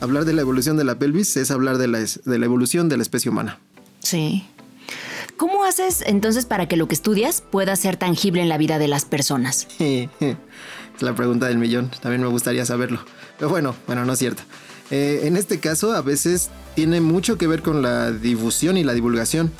hablar 0.00 0.24
de 0.24 0.32
la 0.32 0.42
evolución 0.42 0.76
de 0.76 0.84
la 0.84 0.98
pelvis 0.98 1.36
es 1.36 1.50
hablar 1.50 1.78
de 1.78 1.88
la, 1.88 1.98
de 1.98 2.38
la 2.38 2.44
evolución 2.44 2.88
de 2.88 2.96
la 2.96 3.02
especie 3.02 3.30
humana. 3.30 3.58
Sí. 4.00 4.46
¿Cómo 5.36 5.64
haces 5.64 6.02
entonces 6.06 6.44
para 6.46 6.66
que 6.66 6.76
lo 6.76 6.88
que 6.88 6.94
estudias 6.94 7.40
pueda 7.40 7.74
ser 7.76 7.96
tangible 7.96 8.42
en 8.42 8.48
la 8.48 8.58
vida 8.58 8.78
de 8.78 8.88
las 8.88 9.04
personas? 9.04 9.68
es 9.78 10.36
la 11.00 11.14
pregunta 11.14 11.46
del 11.46 11.58
millón, 11.58 11.90
también 12.00 12.22
me 12.22 12.28
gustaría 12.28 12.66
saberlo. 12.66 13.00
Pero 13.38 13.48
bueno, 13.48 13.74
bueno, 13.86 14.04
no 14.04 14.12
es 14.12 14.18
cierto. 14.18 14.42
Eh, 14.90 15.22
en 15.24 15.36
este 15.36 15.60
caso, 15.60 15.92
a 15.92 16.02
veces 16.02 16.50
tiene 16.74 17.00
mucho 17.00 17.38
que 17.38 17.46
ver 17.46 17.62
con 17.62 17.82
la 17.82 18.10
difusión 18.10 18.76
y 18.76 18.84
la 18.84 18.94
divulgación. 18.94 19.52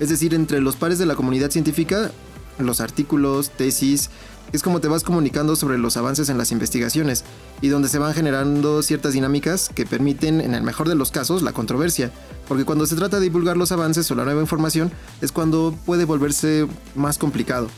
Es 0.00 0.08
decir, 0.08 0.34
entre 0.34 0.60
los 0.60 0.76
pares 0.76 0.98
de 0.98 1.06
la 1.06 1.14
comunidad 1.14 1.50
científica, 1.50 2.10
los 2.58 2.80
artículos, 2.80 3.50
tesis, 3.50 4.10
es 4.52 4.62
como 4.62 4.80
te 4.80 4.88
vas 4.88 5.02
comunicando 5.02 5.56
sobre 5.56 5.78
los 5.78 5.96
avances 5.96 6.28
en 6.28 6.38
las 6.38 6.52
investigaciones 6.52 7.24
y 7.60 7.68
donde 7.68 7.88
se 7.88 7.98
van 7.98 8.14
generando 8.14 8.82
ciertas 8.82 9.12
dinámicas 9.12 9.68
que 9.74 9.86
permiten, 9.86 10.40
en 10.40 10.54
el 10.54 10.62
mejor 10.62 10.88
de 10.88 10.94
los 10.94 11.10
casos, 11.10 11.42
la 11.42 11.52
controversia. 11.52 12.12
Porque 12.46 12.64
cuando 12.64 12.86
se 12.86 12.94
trata 12.94 13.16
de 13.16 13.24
divulgar 13.24 13.56
los 13.56 13.72
avances 13.72 14.08
o 14.10 14.14
la 14.14 14.24
nueva 14.24 14.40
información 14.40 14.92
es 15.20 15.32
cuando 15.32 15.74
puede 15.86 16.04
volverse 16.04 16.68
más 16.94 17.18
complicado. 17.18 17.68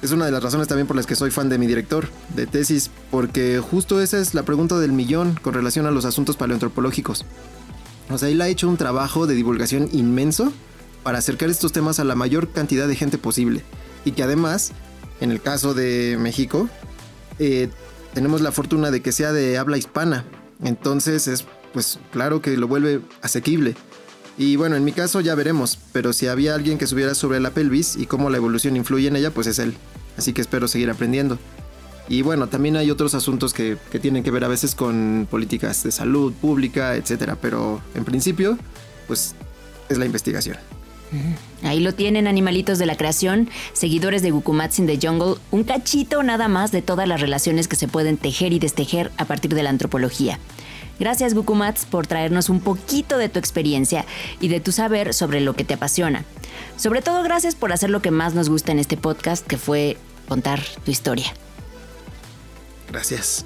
Es 0.00 0.12
una 0.12 0.26
de 0.26 0.30
las 0.30 0.42
razones 0.42 0.68
también 0.68 0.86
por 0.86 0.96
las 0.96 1.06
que 1.06 1.16
soy 1.16 1.30
fan 1.30 1.48
de 1.48 1.58
mi 1.58 1.66
director 1.66 2.08
de 2.36 2.46
tesis, 2.46 2.90
porque 3.10 3.58
justo 3.58 4.00
esa 4.00 4.18
es 4.18 4.32
la 4.32 4.44
pregunta 4.44 4.78
del 4.78 4.92
millón 4.92 5.38
con 5.42 5.54
relación 5.54 5.86
a 5.86 5.90
los 5.90 6.04
asuntos 6.04 6.36
paleoantropológicos. 6.36 7.24
O 8.10 8.16
sea, 8.16 8.28
él 8.28 8.40
ha 8.40 8.48
hecho 8.48 8.68
un 8.68 8.76
trabajo 8.76 9.26
de 9.26 9.34
divulgación 9.34 9.88
inmenso 9.92 10.52
para 11.02 11.18
acercar 11.18 11.50
estos 11.50 11.72
temas 11.72 11.98
a 11.98 12.04
la 12.04 12.14
mayor 12.14 12.50
cantidad 12.50 12.86
de 12.86 12.94
gente 12.94 13.18
posible. 13.18 13.64
Y 14.04 14.12
que 14.12 14.22
además, 14.22 14.72
en 15.20 15.32
el 15.32 15.42
caso 15.42 15.74
de 15.74 16.16
México, 16.18 16.68
eh, 17.38 17.68
tenemos 18.14 18.40
la 18.40 18.52
fortuna 18.52 18.90
de 18.90 19.02
que 19.02 19.12
sea 19.12 19.32
de 19.32 19.58
habla 19.58 19.78
hispana. 19.78 20.24
Entonces 20.62 21.26
es, 21.28 21.44
pues 21.72 21.98
claro 22.12 22.40
que 22.40 22.56
lo 22.56 22.68
vuelve 22.68 23.00
asequible. 23.20 23.74
Y 24.38 24.54
bueno, 24.54 24.76
en 24.76 24.84
mi 24.84 24.92
caso 24.92 25.20
ya 25.20 25.34
veremos, 25.34 25.78
pero 25.92 26.12
si 26.12 26.28
había 26.28 26.54
alguien 26.54 26.78
que 26.78 26.86
subiera 26.86 27.14
sobre 27.16 27.40
la 27.40 27.50
pelvis 27.50 27.96
y 27.96 28.06
cómo 28.06 28.30
la 28.30 28.36
evolución 28.36 28.76
influye 28.76 29.08
en 29.08 29.16
ella, 29.16 29.32
pues 29.32 29.48
es 29.48 29.58
él. 29.58 29.74
Así 30.16 30.32
que 30.32 30.40
espero 30.40 30.68
seguir 30.68 30.88
aprendiendo. 30.90 31.38
Y 32.08 32.22
bueno, 32.22 32.48
también 32.48 32.76
hay 32.76 32.90
otros 32.90 33.14
asuntos 33.14 33.52
que, 33.52 33.76
que 33.90 33.98
tienen 33.98 34.22
que 34.22 34.30
ver 34.30 34.44
a 34.44 34.48
veces 34.48 34.74
con 34.76 35.26
políticas 35.28 35.82
de 35.82 35.90
salud 35.90 36.32
pública, 36.32 36.94
etcétera. 36.94 37.36
Pero 37.40 37.82
en 37.94 38.04
principio, 38.04 38.56
pues 39.08 39.34
es 39.88 39.98
la 39.98 40.06
investigación. 40.06 40.56
Ahí 41.62 41.80
lo 41.80 41.94
tienen, 41.94 42.26
animalitos 42.26 42.78
de 42.78 42.86
la 42.86 42.96
creación, 42.96 43.48
seguidores 43.72 44.22
de 44.22 44.30
Gukumats 44.30 44.78
in 44.78 44.86
the 44.86 44.98
Jungle, 45.00 45.36
un 45.50 45.64
cachito 45.64 46.22
nada 46.22 46.48
más 46.48 46.70
de 46.70 46.82
todas 46.82 47.08
las 47.08 47.20
relaciones 47.20 47.66
que 47.66 47.76
se 47.76 47.88
pueden 47.88 48.16
tejer 48.16 48.52
y 48.52 48.58
destejer 48.58 49.10
a 49.16 49.24
partir 49.24 49.54
de 49.54 49.62
la 49.62 49.70
antropología. 49.70 50.38
Gracias 50.98 51.34
Gukumats 51.34 51.84
por 51.84 52.06
traernos 52.06 52.48
un 52.48 52.60
poquito 52.60 53.18
de 53.18 53.28
tu 53.28 53.38
experiencia 53.38 54.04
y 54.40 54.48
de 54.48 54.60
tu 54.60 54.72
saber 54.72 55.14
sobre 55.14 55.40
lo 55.40 55.54
que 55.54 55.64
te 55.64 55.74
apasiona. 55.74 56.24
Sobre 56.76 57.02
todo 57.02 57.22
gracias 57.22 57.54
por 57.54 57.72
hacer 57.72 57.90
lo 57.90 58.02
que 58.02 58.10
más 58.10 58.34
nos 58.34 58.48
gusta 58.48 58.72
en 58.72 58.78
este 58.78 58.96
podcast, 58.96 59.46
que 59.46 59.58
fue 59.58 59.96
contar 60.28 60.60
tu 60.84 60.90
historia. 60.90 61.32
Gracias. 62.90 63.44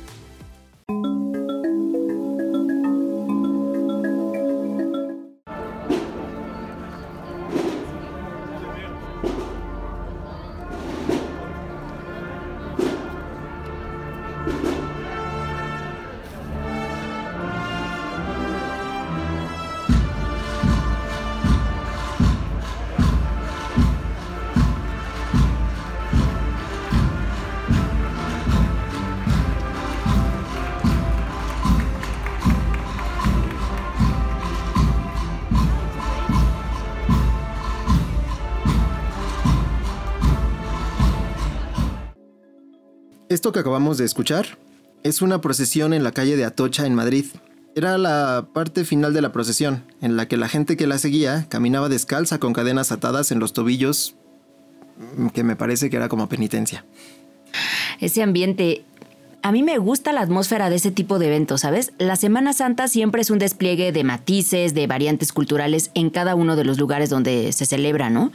Esto 43.33 43.51
que 43.51 43.61
acabamos 43.61 43.97
de 43.97 44.05
escuchar 44.05 44.59
es 45.03 45.23
una 45.23 45.41
procesión 45.41 45.95
en 45.95 46.05
la 46.05 46.13
calle 46.13 46.37
de 46.37 46.45
Atocha 46.45 46.85
en 46.85 46.95
Madrid. 46.95 47.25
Era 47.75 47.97
la 47.97 48.49
parte 48.53 48.85
final 48.85 49.15
de 49.15 49.23
la 49.23 49.33
procesión, 49.33 49.85
en 50.03 50.19
la 50.19 50.29
que 50.29 50.37
la 50.37 50.51
gente 50.51 50.77
que 50.77 50.87
la 50.87 50.99
seguía 50.99 51.47
caminaba 51.49 51.89
descalza 51.89 52.39
con 52.39 52.53
cadenas 52.53 52.93
atadas 52.93 53.33
en 53.33 53.39
los 53.39 53.55
tobillos, 53.55 54.17
que 55.33 55.45
me 55.45 55.57
parece 55.57 55.89
que 55.89 55.97
era 55.97 56.11
como 56.11 56.29
penitencia. 56.29 56.85
Ese 58.01 58.23
ambiente 58.23 58.85
a 59.43 59.51
mí 59.51 59.65
me 59.65 59.79
gusta 59.79 60.13
la 60.13 60.21
atmósfera 60.21 60.71
de 60.71 60.77
ese 60.77 60.93
tipo 60.93 61.19
de 61.19 61.27
eventos, 61.27 61.63
¿sabes? 61.63 61.93
La 61.99 62.15
Semana 62.15 62.53
Santa 62.53 62.87
siempre 62.87 63.23
es 63.23 63.31
un 63.31 63.41
despliegue 63.41 63.91
de 63.91 64.05
matices, 64.05 64.73
de 64.73 64.87
variantes 64.87 65.33
culturales 65.33 65.91
en 65.95 66.11
cada 66.11 66.37
uno 66.37 66.55
de 66.55 66.65
los 66.65 66.79
lugares 66.79 67.11
donde 67.11 67.51
se 67.53 67.67
celebra, 67.67 68.09
¿no? 68.09 68.31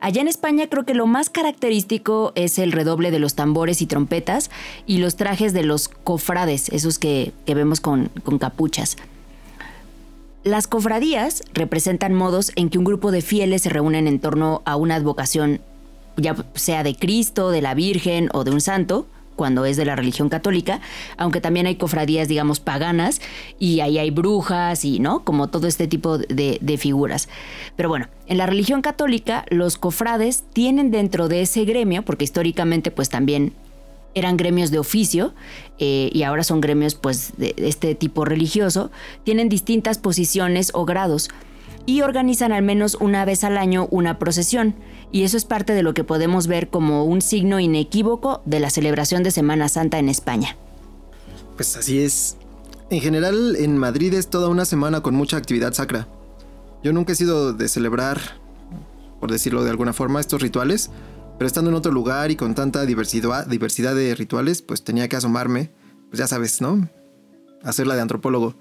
Allá 0.00 0.22
en 0.22 0.28
España 0.28 0.66
creo 0.68 0.86
que 0.86 0.94
lo 0.94 1.06
más 1.06 1.28
característico 1.28 2.32
es 2.36 2.58
el 2.58 2.72
redoble 2.72 3.10
de 3.10 3.18
los 3.18 3.34
tambores 3.34 3.82
y 3.82 3.86
trompetas 3.86 4.50
y 4.86 4.96
los 4.96 5.16
trajes 5.16 5.52
de 5.52 5.62
los 5.62 5.88
cofrades, 5.88 6.70
esos 6.70 6.98
que, 6.98 7.32
vemos 7.46 7.80
con, 7.80 8.10
capuchas. 8.40 8.96
Las 10.42 10.66
cofradías 10.68 11.42
representan 11.52 12.14
modos 12.14 12.52
en 12.56 12.70
que 12.70 12.78
un 12.78 12.84
grupo 12.84 13.10
de 13.10 13.20
fieles 13.20 13.62
se 13.62 13.68
reúnen 13.68 14.06
en 14.06 14.20
torno 14.20 14.62
a 14.64 14.76
una 14.76 14.94
advocación, 14.94 15.60
ya 16.16 16.34
sea 16.54 16.82
de 16.82 16.94
Cristo, 16.94 17.50
de 17.50 17.60
la 17.60 17.74
Virgen 17.74 18.30
o 18.32 18.44
de 18.44 18.52
un 18.52 18.60
santo, 18.62 19.06
cuando 19.36 19.64
es 19.64 19.76
de 19.76 19.84
la 19.84 19.94
religión 19.94 20.28
católica, 20.28 20.80
aunque 21.16 21.40
también 21.40 21.66
hay 21.66 21.76
cofradías, 21.76 22.28
digamos, 22.28 22.60
paganas, 22.60 23.20
y 23.58 23.80
ahí 23.80 23.98
hay 23.98 24.10
brujas 24.10 24.84
y, 24.84 24.98
¿no? 24.98 25.24
Como 25.24 25.48
todo 25.48 25.66
este 25.68 25.86
tipo 25.86 26.18
de, 26.18 26.78
figuras. 26.78 27.28
Pero 27.76 27.88
bueno, 27.88 28.08
en 28.26 28.38
la 28.38 28.46
religión 28.46 28.82
católica, 28.82 29.46
los 29.50 29.78
cofrades 29.78 30.44
tienen 30.52 30.90
dentro 30.90 31.28
de 31.28 31.42
ese 31.42 31.64
gremio, 31.64 32.02
porque 32.02 32.24
históricamente, 32.24 32.90
pues 32.90 33.08
también 33.08 33.52
eran 34.14 34.36
gremios 34.36 34.70
de 34.70 34.78
oficio 34.78 35.34
eh, 35.78 36.10
y 36.12 36.22
ahora 36.22 36.42
son 36.42 36.62
gremios 36.62 36.94
pues 36.94 37.34
de 37.36 37.54
este 37.58 37.94
tipo 37.94 38.24
religioso, 38.24 38.90
tienen 39.24 39.50
distintas 39.50 39.98
posiciones 39.98 40.70
o 40.72 40.86
grados 40.86 41.28
y 41.86 42.02
organizan 42.02 42.52
al 42.52 42.62
menos 42.62 42.96
una 43.00 43.24
vez 43.24 43.44
al 43.44 43.56
año 43.56 43.88
una 43.90 44.18
procesión. 44.18 44.74
Y 45.12 45.22
eso 45.22 45.36
es 45.36 45.44
parte 45.44 45.72
de 45.72 45.82
lo 45.82 45.94
que 45.94 46.04
podemos 46.04 46.48
ver 46.48 46.68
como 46.68 47.04
un 47.04 47.22
signo 47.22 47.60
inequívoco 47.60 48.42
de 48.44 48.60
la 48.60 48.70
celebración 48.70 49.22
de 49.22 49.30
Semana 49.30 49.68
Santa 49.68 49.98
en 49.98 50.08
España. 50.08 50.56
Pues 51.54 51.76
así 51.76 52.00
es. 52.00 52.36
En 52.90 53.00
general, 53.00 53.56
en 53.56 53.78
Madrid 53.78 54.12
es 54.14 54.28
toda 54.28 54.48
una 54.48 54.64
semana 54.64 55.00
con 55.00 55.14
mucha 55.14 55.36
actividad 55.36 55.72
sacra. 55.72 56.08
Yo 56.82 56.92
nunca 56.92 57.12
he 57.12 57.16
sido 57.16 57.52
de 57.52 57.68
celebrar, 57.68 58.20
por 59.18 59.30
decirlo 59.30 59.64
de 59.64 59.70
alguna 59.70 59.92
forma, 59.92 60.20
estos 60.20 60.42
rituales, 60.42 60.90
pero 61.38 61.46
estando 61.46 61.70
en 61.70 61.76
otro 61.76 61.92
lugar 61.92 62.30
y 62.30 62.36
con 62.36 62.54
tanta 62.54 62.86
diversidad, 62.86 63.46
de 63.46 64.14
rituales, 64.14 64.62
pues 64.62 64.84
tenía 64.84 65.08
que 65.08 65.16
asomarme, 65.16 65.72
pues 66.10 66.18
ya 66.18 66.26
sabes, 66.26 66.60
¿no? 66.60 66.88
Hacerla 67.62 67.96
de 67.96 68.02
antropólogo. 68.02 68.54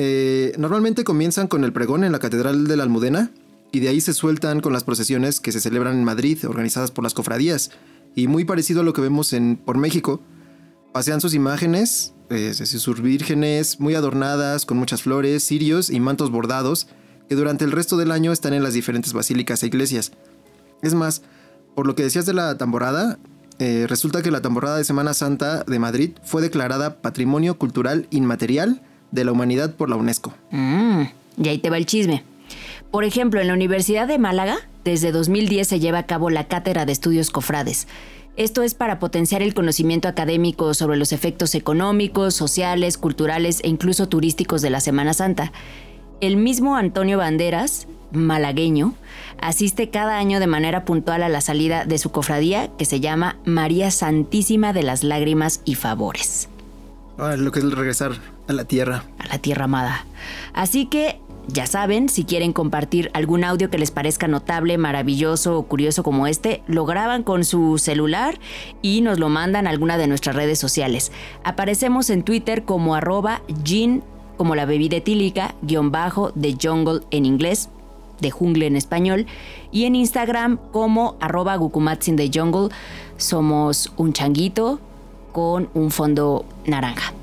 Eh, 0.00 0.52
normalmente 0.58 1.02
comienzan 1.02 1.48
con 1.48 1.64
el 1.64 1.72
pregón 1.72 2.04
en 2.04 2.12
la 2.12 2.20
Catedral 2.20 2.68
de 2.68 2.76
la 2.76 2.84
Almudena 2.84 3.32
y 3.72 3.80
de 3.80 3.88
ahí 3.88 4.00
se 4.00 4.14
sueltan 4.14 4.60
con 4.60 4.72
las 4.72 4.84
procesiones 4.84 5.40
que 5.40 5.50
se 5.50 5.58
celebran 5.58 5.98
en 5.98 6.04
Madrid, 6.04 6.38
organizadas 6.46 6.92
por 6.92 7.02
las 7.02 7.14
cofradías. 7.14 7.72
Y 8.14 8.28
muy 8.28 8.44
parecido 8.44 8.82
a 8.82 8.84
lo 8.84 8.92
que 8.92 9.00
vemos 9.00 9.32
en, 9.32 9.56
por 9.56 9.76
México, 9.76 10.22
pasean 10.92 11.20
sus 11.20 11.34
imágenes, 11.34 12.14
eh, 12.30 12.54
sus 12.54 13.02
vírgenes 13.02 13.80
muy 13.80 13.96
adornadas, 13.96 14.66
con 14.66 14.76
muchas 14.76 15.02
flores, 15.02 15.42
cirios 15.44 15.90
y 15.90 15.98
mantos 15.98 16.30
bordados, 16.30 16.86
que 17.28 17.34
durante 17.34 17.64
el 17.64 17.72
resto 17.72 17.96
del 17.96 18.12
año 18.12 18.30
están 18.30 18.52
en 18.52 18.62
las 18.62 18.74
diferentes 18.74 19.12
basílicas 19.12 19.64
e 19.64 19.66
iglesias. 19.66 20.12
Es 20.80 20.94
más, 20.94 21.22
por 21.74 21.88
lo 21.88 21.96
que 21.96 22.04
decías 22.04 22.24
de 22.24 22.34
la 22.34 22.56
tamborada, 22.56 23.18
eh, 23.58 23.86
resulta 23.88 24.22
que 24.22 24.30
la 24.30 24.42
tamborada 24.42 24.76
de 24.76 24.84
Semana 24.84 25.12
Santa 25.12 25.64
de 25.64 25.78
Madrid 25.80 26.12
fue 26.22 26.40
declarada 26.40 27.02
Patrimonio 27.02 27.58
Cultural 27.58 28.06
Inmaterial 28.10 28.80
de 29.10 29.24
la 29.24 29.32
Humanidad 29.32 29.74
por 29.74 29.88
la 29.90 29.96
UNESCO. 29.96 30.34
Mm, 30.50 31.02
y 31.42 31.48
ahí 31.48 31.58
te 31.58 31.70
va 31.70 31.76
el 31.76 31.86
chisme. 31.86 32.24
Por 32.90 33.04
ejemplo, 33.04 33.40
en 33.40 33.48
la 33.48 33.54
Universidad 33.54 34.08
de 34.08 34.18
Málaga, 34.18 34.58
desde 34.84 35.12
2010 35.12 35.68
se 35.68 35.80
lleva 35.80 35.98
a 35.98 36.06
cabo 36.06 36.30
la 36.30 36.48
Cátedra 36.48 36.86
de 36.86 36.92
Estudios 36.92 37.30
Cofrades. 37.30 37.86
Esto 38.36 38.62
es 38.62 38.74
para 38.74 38.98
potenciar 38.98 39.42
el 39.42 39.52
conocimiento 39.52 40.08
académico 40.08 40.72
sobre 40.72 40.96
los 40.96 41.12
efectos 41.12 41.54
económicos, 41.54 42.34
sociales, 42.34 42.96
culturales 42.96 43.60
e 43.64 43.68
incluso 43.68 44.08
turísticos 44.08 44.62
de 44.62 44.70
la 44.70 44.80
Semana 44.80 45.12
Santa. 45.12 45.52
El 46.20 46.36
mismo 46.36 46.76
Antonio 46.76 47.18
Banderas, 47.18 47.88
malagueño, 48.12 48.94
asiste 49.40 49.90
cada 49.90 50.18
año 50.18 50.40
de 50.40 50.46
manera 50.46 50.84
puntual 50.84 51.24
a 51.24 51.28
la 51.28 51.40
salida 51.40 51.84
de 51.84 51.98
su 51.98 52.10
cofradía 52.10 52.70
que 52.78 52.84
se 52.84 53.00
llama 53.00 53.38
María 53.44 53.90
Santísima 53.90 54.72
de 54.72 54.84
las 54.84 55.02
Lágrimas 55.02 55.60
y 55.64 55.74
Favores. 55.74 56.48
Ah, 57.18 57.34
lo 57.36 57.50
que 57.50 57.58
es 57.58 57.70
regresar 57.72 58.12
a 58.48 58.52
la 58.52 58.64
tierra. 58.64 59.04
A 59.18 59.28
la 59.28 59.38
tierra 59.38 59.64
amada. 59.64 60.04
Así 60.54 60.86
que 60.86 61.20
ya 61.50 61.66
saben, 61.66 62.10
si 62.10 62.24
quieren 62.24 62.52
compartir 62.52 63.10
algún 63.14 63.42
audio 63.42 63.70
que 63.70 63.78
les 63.78 63.90
parezca 63.90 64.28
notable, 64.28 64.76
maravilloso 64.76 65.58
o 65.58 65.62
curioso 65.62 66.02
como 66.02 66.26
este, 66.26 66.62
lo 66.66 66.84
graban 66.84 67.22
con 67.22 67.44
su 67.44 67.78
celular 67.78 68.38
y 68.82 69.00
nos 69.00 69.18
lo 69.18 69.30
mandan 69.30 69.66
a 69.66 69.70
alguna 69.70 69.96
de 69.96 70.08
nuestras 70.08 70.36
redes 70.36 70.58
sociales. 70.58 71.10
Aparecemos 71.44 72.10
en 72.10 72.22
Twitter 72.22 72.64
como 72.64 72.94
arroba 72.94 73.40
gin, 73.64 74.02
como 74.36 74.54
la 74.54 74.66
bebida 74.66 74.98
etílica, 74.98 75.54
guion 75.62 75.90
bajo, 75.90 76.32
de 76.34 76.54
jungle 76.60 77.00
en 77.10 77.24
inglés, 77.24 77.70
de 78.20 78.30
jungle 78.30 78.66
en 78.66 78.76
español, 78.76 79.26
y 79.72 79.84
en 79.84 79.96
Instagram 79.96 80.58
como 80.70 81.16
arroba 81.18 81.56
gukumatsin 81.56 82.16
de 82.16 82.30
jungle. 82.32 82.68
Somos 83.16 83.90
un 83.96 84.12
changuito 84.12 84.80
con 85.32 85.70
un 85.72 85.90
fondo 85.90 86.44
naranja. 86.66 87.14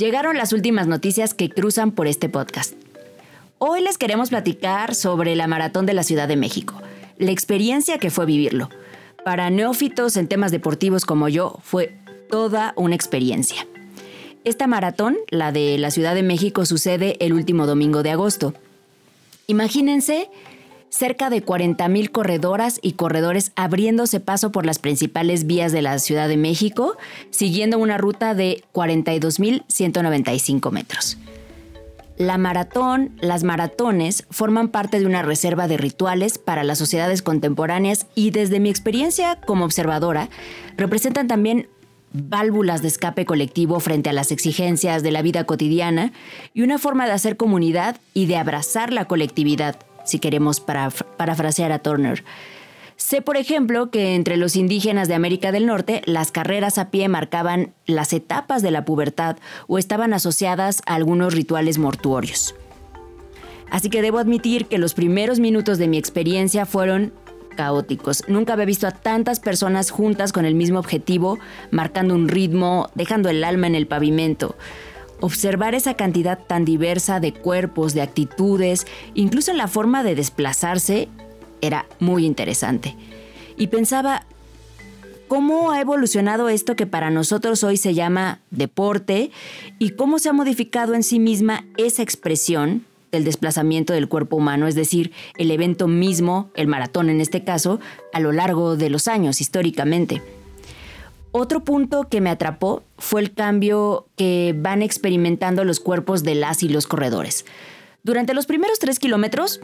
Llegaron 0.00 0.38
las 0.38 0.54
últimas 0.54 0.86
noticias 0.86 1.34
que 1.34 1.50
cruzan 1.50 1.92
por 1.92 2.06
este 2.06 2.30
podcast. 2.30 2.72
Hoy 3.58 3.82
les 3.82 3.98
queremos 3.98 4.30
platicar 4.30 4.94
sobre 4.94 5.36
la 5.36 5.46
Maratón 5.46 5.84
de 5.84 5.92
la 5.92 6.04
Ciudad 6.04 6.26
de 6.26 6.36
México, 6.36 6.80
la 7.18 7.32
experiencia 7.32 7.98
que 7.98 8.08
fue 8.08 8.24
vivirlo. 8.24 8.70
Para 9.26 9.50
neófitos 9.50 10.16
en 10.16 10.26
temas 10.26 10.52
deportivos 10.52 11.04
como 11.04 11.28
yo, 11.28 11.58
fue 11.62 11.98
toda 12.30 12.72
una 12.76 12.94
experiencia. 12.94 13.66
Esta 14.44 14.66
maratón, 14.66 15.18
la 15.28 15.52
de 15.52 15.76
la 15.76 15.90
Ciudad 15.90 16.14
de 16.14 16.22
México, 16.22 16.64
sucede 16.64 17.22
el 17.22 17.34
último 17.34 17.66
domingo 17.66 18.02
de 18.02 18.12
agosto. 18.12 18.54
Imagínense 19.48 20.30
cerca 20.90 21.30
de 21.30 21.42
40.000 21.44 22.10
corredoras 22.10 22.78
y 22.82 22.92
corredores 22.92 23.52
abriéndose 23.56 24.20
paso 24.20 24.52
por 24.52 24.66
las 24.66 24.78
principales 24.78 25.46
vías 25.46 25.72
de 25.72 25.80
la 25.82 25.98
Ciudad 25.98 26.28
de 26.28 26.36
México, 26.36 26.98
siguiendo 27.30 27.78
una 27.78 27.96
ruta 27.96 28.34
de 28.34 28.62
42.195 28.74 30.70
metros. 30.70 31.16
La 32.18 32.36
maratón, 32.36 33.16
las 33.22 33.44
maratones, 33.44 34.26
forman 34.28 34.68
parte 34.68 35.00
de 35.00 35.06
una 35.06 35.22
reserva 35.22 35.68
de 35.68 35.78
rituales 35.78 36.36
para 36.36 36.64
las 36.64 36.76
sociedades 36.76 37.22
contemporáneas 37.22 38.06
y 38.14 38.30
desde 38.30 38.60
mi 38.60 38.68
experiencia 38.68 39.40
como 39.46 39.64
observadora, 39.64 40.28
representan 40.76 41.28
también 41.28 41.68
válvulas 42.12 42.82
de 42.82 42.88
escape 42.88 43.24
colectivo 43.24 43.80
frente 43.80 44.10
a 44.10 44.12
las 44.12 44.32
exigencias 44.32 45.02
de 45.02 45.12
la 45.12 45.22
vida 45.22 45.44
cotidiana 45.44 46.12
y 46.52 46.60
una 46.60 46.76
forma 46.76 47.06
de 47.06 47.12
hacer 47.12 47.38
comunidad 47.38 47.96
y 48.12 48.26
de 48.26 48.36
abrazar 48.36 48.92
la 48.92 49.06
colectividad 49.06 49.76
si 50.10 50.18
queremos 50.18 50.60
parafrasear 50.60 51.72
a 51.72 51.78
Turner. 51.78 52.24
Sé, 52.96 53.22
por 53.22 53.38
ejemplo, 53.38 53.90
que 53.90 54.14
entre 54.14 54.36
los 54.36 54.56
indígenas 54.56 55.08
de 55.08 55.14
América 55.14 55.52
del 55.52 55.66
Norte, 55.66 56.02
las 56.04 56.30
carreras 56.32 56.76
a 56.76 56.90
pie 56.90 57.08
marcaban 57.08 57.72
las 57.86 58.12
etapas 58.12 58.60
de 58.60 58.70
la 58.70 58.84
pubertad 58.84 59.38
o 59.68 59.78
estaban 59.78 60.12
asociadas 60.12 60.82
a 60.84 60.96
algunos 60.96 61.32
rituales 61.32 61.78
mortuorios. 61.78 62.54
Así 63.70 63.88
que 63.88 64.02
debo 64.02 64.18
admitir 64.18 64.66
que 64.66 64.76
los 64.76 64.92
primeros 64.92 65.40
minutos 65.40 65.78
de 65.78 65.88
mi 65.88 65.96
experiencia 65.96 66.66
fueron 66.66 67.14
caóticos. 67.56 68.24
Nunca 68.28 68.52
había 68.52 68.66
visto 68.66 68.86
a 68.86 68.92
tantas 68.92 69.40
personas 69.40 69.90
juntas 69.90 70.32
con 70.32 70.44
el 70.44 70.54
mismo 70.54 70.78
objetivo, 70.78 71.38
marcando 71.70 72.14
un 72.14 72.28
ritmo, 72.28 72.90
dejando 72.94 73.30
el 73.30 73.44
alma 73.44 73.66
en 73.66 73.76
el 73.76 73.86
pavimento 73.86 74.56
observar 75.20 75.74
esa 75.74 75.94
cantidad 75.94 76.38
tan 76.38 76.64
diversa 76.64 77.20
de 77.20 77.32
cuerpos, 77.32 77.94
de 77.94 78.02
actitudes, 78.02 78.86
incluso 79.14 79.50
en 79.50 79.58
la 79.58 79.68
forma 79.68 80.02
de 80.02 80.14
desplazarse, 80.14 81.08
era 81.60 81.86
muy 81.98 82.26
interesante. 82.26 82.96
Y 83.56 83.68
pensaba, 83.68 84.24
¿cómo 85.28 85.70
ha 85.70 85.80
evolucionado 85.80 86.48
esto 86.48 86.76
que 86.76 86.86
para 86.86 87.10
nosotros 87.10 87.62
hoy 87.62 87.76
se 87.76 87.94
llama 87.94 88.40
deporte 88.50 89.30
y 89.78 89.90
cómo 89.90 90.18
se 90.18 90.30
ha 90.30 90.32
modificado 90.32 90.94
en 90.94 91.02
sí 91.02 91.18
misma 91.18 91.64
esa 91.76 92.02
expresión 92.02 92.84
del 93.12 93.24
desplazamiento 93.24 93.92
del 93.92 94.08
cuerpo 94.08 94.36
humano, 94.36 94.68
es 94.68 94.74
decir, 94.74 95.12
el 95.36 95.50
evento 95.50 95.88
mismo, 95.88 96.50
el 96.54 96.68
maratón 96.68 97.10
en 97.10 97.20
este 97.20 97.42
caso, 97.42 97.80
a 98.12 98.20
lo 98.20 98.32
largo 98.32 98.76
de 98.76 98.88
los 98.88 99.08
años 99.08 99.40
históricamente? 99.40 100.22
Otro 101.32 101.62
punto 101.62 102.08
que 102.08 102.20
me 102.20 102.30
atrapó 102.30 102.82
fue 102.98 103.20
el 103.20 103.32
cambio 103.32 104.08
que 104.16 104.54
van 104.56 104.82
experimentando 104.82 105.64
los 105.64 105.78
cuerpos 105.78 106.24
de 106.24 106.34
las 106.34 106.62
y 106.62 106.68
los 106.68 106.86
corredores. 106.86 107.44
Durante 108.02 108.34
los 108.34 108.46
primeros 108.46 108.78
tres 108.78 108.98
kilómetros, 108.98 109.60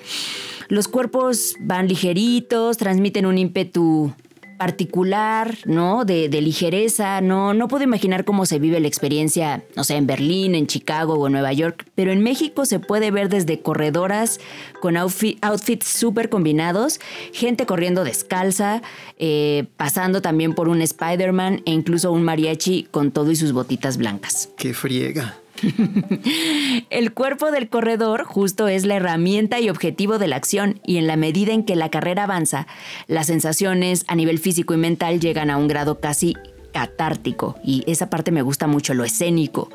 los 0.68 0.88
cuerpos 0.88 1.57
van 1.59 1.88
ligeritos, 1.88 2.76
transmiten 2.76 3.26
un 3.26 3.38
ímpetu 3.38 4.12
particular, 4.57 5.59
¿no? 5.64 6.05
De, 6.05 6.29
ligereza. 6.29 7.21
No, 7.21 7.55
no 7.55 7.69
puedo 7.69 7.85
imaginar 7.85 8.25
cómo 8.25 8.47
se 8.47 8.59
vive 8.59 8.79
la 8.81 8.88
experiencia, 8.88 9.64
no 9.75 9.85
sé, 9.85 9.97
en 9.97 10.07
Berlín, 10.07 10.55
en 10.55 10.66
Chicago 10.66 11.14
o 11.14 11.27
en 11.27 11.33
Nueva 11.33 11.53
York, 11.53 11.87
pero 11.95 12.12
en 12.12 12.23
México 12.23 12.66
se 12.66 12.79
puede 12.79 13.11
ver 13.11 13.29
desde 13.29 13.61
corredoras 13.61 14.38
con 14.81 14.97
outfits 14.97 15.87
súper 15.87 16.29
combinados, 16.29 17.01
gente 17.33 17.66
corriendo 17.66 18.05
descalza, 18.05 18.83
eh, 19.19 19.66
pasando 19.77 20.21
también 20.21 20.55
por 20.55 20.69
un 20.69 20.83
Spider-Man 20.83 21.62
e 21.64 21.73
incluso 21.73 22.12
un 22.12 22.23
mariachi 22.23 22.85
con 22.90 23.11
todo 23.12 23.31
y 23.31 23.37
sus 23.37 23.53
botitas 23.53 23.97
blancas. 23.97 24.51
¡Qué 24.57 24.75
friega! 24.75 25.38
El 26.90 27.12
cuerpo 27.12 27.51
del 27.51 27.69
corredor 27.69 28.25
justo 28.25 28.69
es 28.69 28.85
la 28.85 28.97
herramienta 28.97 29.61
y 29.61 29.71
objetivo 29.71 30.19
de 30.19 30.29
la 30.29 30.37
acción 30.37 30.81
y 30.85 30.99
en 30.99 31.07
la 31.07 31.16
medida 31.16 31.53
en 31.53 31.64
que 31.64 31.77
la 31.77 31.90
carrera 31.90 32.25
avanza, 32.25 32.66
las 33.07 33.27
sensaciones 33.27 34.05
a 34.09 34.14
nivel 34.14 34.38
físico 34.38 34.75
y 34.75 34.79
mental 34.79 35.21
llegan 35.21 35.51
a 35.51 35.57
un 35.57 35.69
grado 35.69 36.01
casi 36.01 36.35
catártico 36.73 37.57
y 37.64 37.85
esa 37.87 38.11
parte 38.11 38.33
me 38.33 38.42
gusta 38.42 38.66
mucho, 38.66 38.92
lo 38.92 39.05
escénico. 39.05 39.71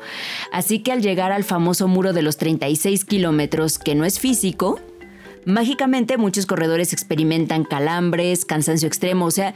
Así 0.52 0.80
que 0.80 0.92
al 0.92 1.02
llegar 1.02 1.32
al 1.32 1.44
famoso 1.44 1.88
muro 1.88 2.12
de 2.12 2.22
los 2.22 2.36
36 2.36 3.04
kilómetros, 3.04 3.78
que 3.78 3.94
no 3.94 4.04
es 4.04 4.20
físico, 4.20 4.78
mágicamente 5.44 6.16
muchos 6.16 6.46
corredores 6.46 6.92
experimentan 6.92 7.64
calambres, 7.64 8.44
cansancio 8.44 8.86
extremo, 8.86 9.26
o 9.26 9.30
sea, 9.30 9.54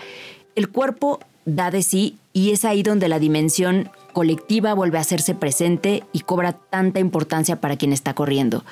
el 0.57 0.69
cuerpo 0.71 1.21
da 1.45 1.71
de 1.71 1.83
sí 1.83 2.19
y 2.33 2.51
es 2.51 2.65
ahí 2.65 2.83
donde 2.83 3.09
la 3.09 3.21
dimensión 3.21 3.91
colectiva 4.17 4.73
vuelve 4.73 4.97
a 4.97 5.03
hacerse 5.03 5.35
presente 5.35 6.03
y 6.11 6.21
cobra 6.21 6.53
tanta 6.53 7.01
importancia 7.01 7.61
para 7.61 7.77
quien 7.77 7.93
está 7.93 8.15
corriendo. 8.15 8.65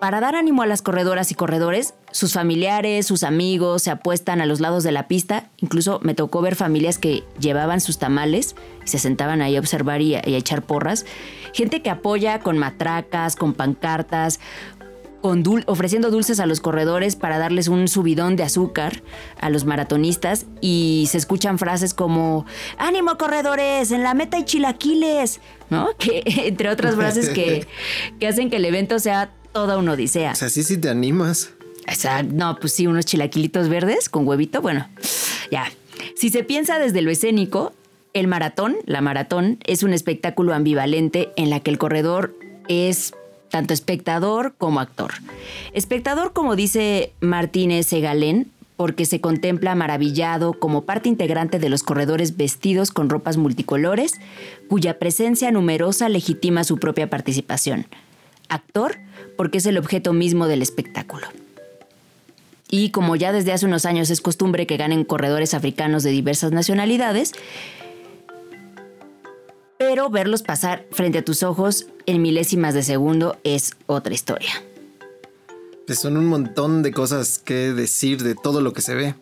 Para 0.00 0.20
dar 0.20 0.36
ánimo 0.36 0.62
a 0.62 0.66
las 0.66 0.80
corredoras 0.80 1.30
y 1.30 1.34
corredores, 1.34 1.92
sus 2.12 2.32
familiares, 2.32 3.04
sus 3.04 3.24
amigos 3.24 3.82
se 3.82 3.90
apuestan 3.90 4.40
a 4.40 4.46
los 4.46 4.60
lados 4.60 4.84
de 4.84 4.92
la 4.92 5.06
pista. 5.06 5.50
Incluso 5.58 6.00
me 6.02 6.14
tocó 6.14 6.40
ver 6.40 6.56
familias 6.56 6.96
que 6.96 7.24
llevaban 7.38 7.82
sus 7.82 7.98
tamales 7.98 8.56
y 8.86 8.88
se 8.88 8.98
sentaban 8.98 9.42
ahí 9.42 9.54
a 9.54 9.60
observar 9.60 10.00
y 10.00 10.14
a, 10.14 10.22
echar 10.24 10.62
porras. 10.62 11.04
Gente 11.52 11.82
que 11.82 11.90
apoya 11.90 12.40
con 12.40 12.56
matracas, 12.56 13.36
con 13.36 13.52
pancartas, 13.52 14.40
ofreciendo 15.22 16.10
dulces 16.10 16.40
a 16.40 16.46
los 16.46 16.60
corredores 16.60 17.16
para 17.16 17.38
darles 17.38 17.68
un 17.68 17.88
subidón 17.88 18.36
de 18.36 18.44
azúcar 18.44 19.02
a 19.40 19.50
los 19.50 19.64
maratonistas 19.64 20.46
y 20.60 21.08
se 21.10 21.18
escuchan 21.18 21.58
frases 21.58 21.94
como 21.94 22.46
ánimo 22.78 23.18
corredores, 23.18 23.90
en 23.90 24.02
la 24.02 24.14
meta 24.14 24.36
hay 24.36 24.44
chilaquiles, 24.44 25.40
¿no? 25.70 25.88
Que 25.98 26.22
entre 26.46 26.68
otras 26.68 26.94
frases 26.94 27.30
que, 27.30 27.66
que 28.20 28.28
hacen 28.28 28.50
que 28.50 28.56
el 28.56 28.64
evento 28.64 28.98
sea 28.98 29.30
toda 29.52 29.78
una 29.78 29.92
odisea. 29.92 30.32
O 30.32 30.36
sea, 30.36 30.48
sí, 30.48 30.62
sí 30.62 30.78
te 30.78 30.88
animas. 30.88 31.50
no, 32.32 32.56
pues 32.60 32.72
sí, 32.74 32.86
unos 32.86 33.04
chilaquilitos 33.04 33.68
verdes 33.68 34.08
con 34.08 34.26
huevito, 34.26 34.62
bueno, 34.62 34.88
ya. 35.50 35.70
Si 36.14 36.30
se 36.30 36.44
piensa 36.44 36.78
desde 36.78 37.02
lo 37.02 37.10
escénico, 37.10 37.72
el 38.12 38.28
maratón, 38.28 38.76
la 38.86 39.00
maratón, 39.00 39.58
es 39.66 39.82
un 39.82 39.92
espectáculo 39.92 40.54
ambivalente 40.54 41.30
en 41.36 41.50
la 41.50 41.60
que 41.60 41.70
el 41.70 41.78
corredor 41.78 42.36
es 42.68 43.14
tanto 43.50 43.74
espectador 43.74 44.54
como 44.58 44.80
actor. 44.80 45.12
Espectador, 45.72 46.32
como 46.32 46.56
dice 46.56 47.12
Martínez 47.20 47.86
Segalén, 47.86 48.50
porque 48.76 49.06
se 49.06 49.20
contempla 49.20 49.74
maravillado 49.74 50.52
como 50.52 50.84
parte 50.84 51.08
integrante 51.08 51.58
de 51.58 51.68
los 51.68 51.82
corredores 51.82 52.36
vestidos 52.36 52.92
con 52.92 53.10
ropas 53.10 53.36
multicolores, 53.36 54.12
cuya 54.68 55.00
presencia 55.00 55.50
numerosa 55.50 56.08
legitima 56.08 56.62
su 56.62 56.78
propia 56.78 57.10
participación. 57.10 57.86
Actor, 58.48 58.98
porque 59.36 59.58
es 59.58 59.66
el 59.66 59.78
objeto 59.78 60.12
mismo 60.12 60.46
del 60.46 60.62
espectáculo. 60.62 61.26
y 62.70 62.90
como 62.90 63.16
ya 63.16 63.32
desde 63.32 63.52
hace 63.52 63.64
unos 63.64 63.86
años 63.86 64.10
es 64.10 64.20
costumbre 64.20 64.66
que 64.66 64.76
ganen 64.76 65.02
corredores 65.02 65.54
africanos 65.54 66.02
de 66.02 66.10
diversas 66.10 66.52
nacionalidades, 66.52 67.32
pero 69.78 70.10
verlos 70.10 70.42
pasar 70.42 70.84
frente 70.90 71.18
a 71.18 71.24
tus 71.24 71.42
ojos 71.42 71.86
en 72.08 72.22
milésimas 72.22 72.72
de 72.72 72.82
segundo 72.82 73.36
es 73.44 73.76
otra 73.86 74.14
historia. 74.14 74.50
Son 75.88 76.16
un 76.16 76.24
montón 76.24 76.82
de 76.82 76.90
cosas 76.90 77.38
que 77.38 77.74
decir 77.74 78.22
de 78.22 78.34
todo 78.34 78.62
lo 78.62 78.72
que 78.72 78.80
se 78.80 78.94
ve. 78.94 79.14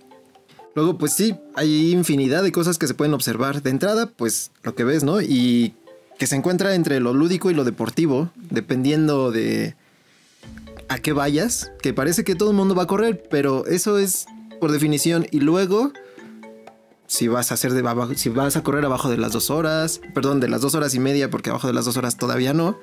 Luego, 0.77 0.97
pues 0.97 1.13
sí, 1.13 1.35
hay 1.55 1.91
infinidad 1.91 2.45
de 2.45 2.53
cosas 2.53 2.79
que 2.79 2.87
se 2.87 2.95
pueden 2.95 3.13
observar. 3.13 3.61
De 3.63 3.71
entrada, 3.71 4.07
pues 4.07 4.53
lo 4.63 4.77
que 4.77 4.85
ves, 4.85 5.03
¿no? 5.03 5.21
Y 5.21 5.75
que 6.17 6.29
se 6.29 6.37
encuentra 6.37 6.77
entre 6.77 7.01
lo 7.01 7.13
lúdico 7.13 7.51
y 7.51 7.55
lo 7.55 7.65
deportivo, 7.65 8.31
dependiendo 8.51 9.33
de 9.33 9.75
a 10.89 10.99
qué 10.99 11.13
vayas, 11.13 11.73
que 11.83 11.93
parece 11.93 12.23
que 12.23 12.37
todo 12.37 12.51
el 12.51 12.57
mundo 12.57 12.77
va 12.77 12.85
a 12.85 12.87
correr, 12.87 13.25
pero 13.29 13.67
eso 13.67 13.99
es 13.99 14.27
por 14.61 14.71
definición. 14.71 15.27
Y 15.33 15.41
luego, 15.41 15.93
si 17.07 17.29
vas 17.29 17.51
a 17.51 17.55
hacer 17.55 17.73
de 17.73 18.17
si 18.17 18.29
vas 18.29 18.57
a 18.57 18.63
correr 18.63 18.85
abajo 18.85 19.09
de 19.09 19.17
las 19.17 19.33
dos 19.33 19.51
horas, 19.51 20.01
perdón, 20.15 20.41
de 20.41 20.49
las 20.49 20.61
dos 20.61 20.75
horas 20.75 20.95
y 20.95 21.01
media, 21.01 21.31
porque 21.31 21.51
abajo 21.51 21.67
de 21.67 21.73
las 21.73 21.85
dos 21.85 21.97
horas 21.97 22.17
todavía 22.17 22.53
no. 22.53 22.79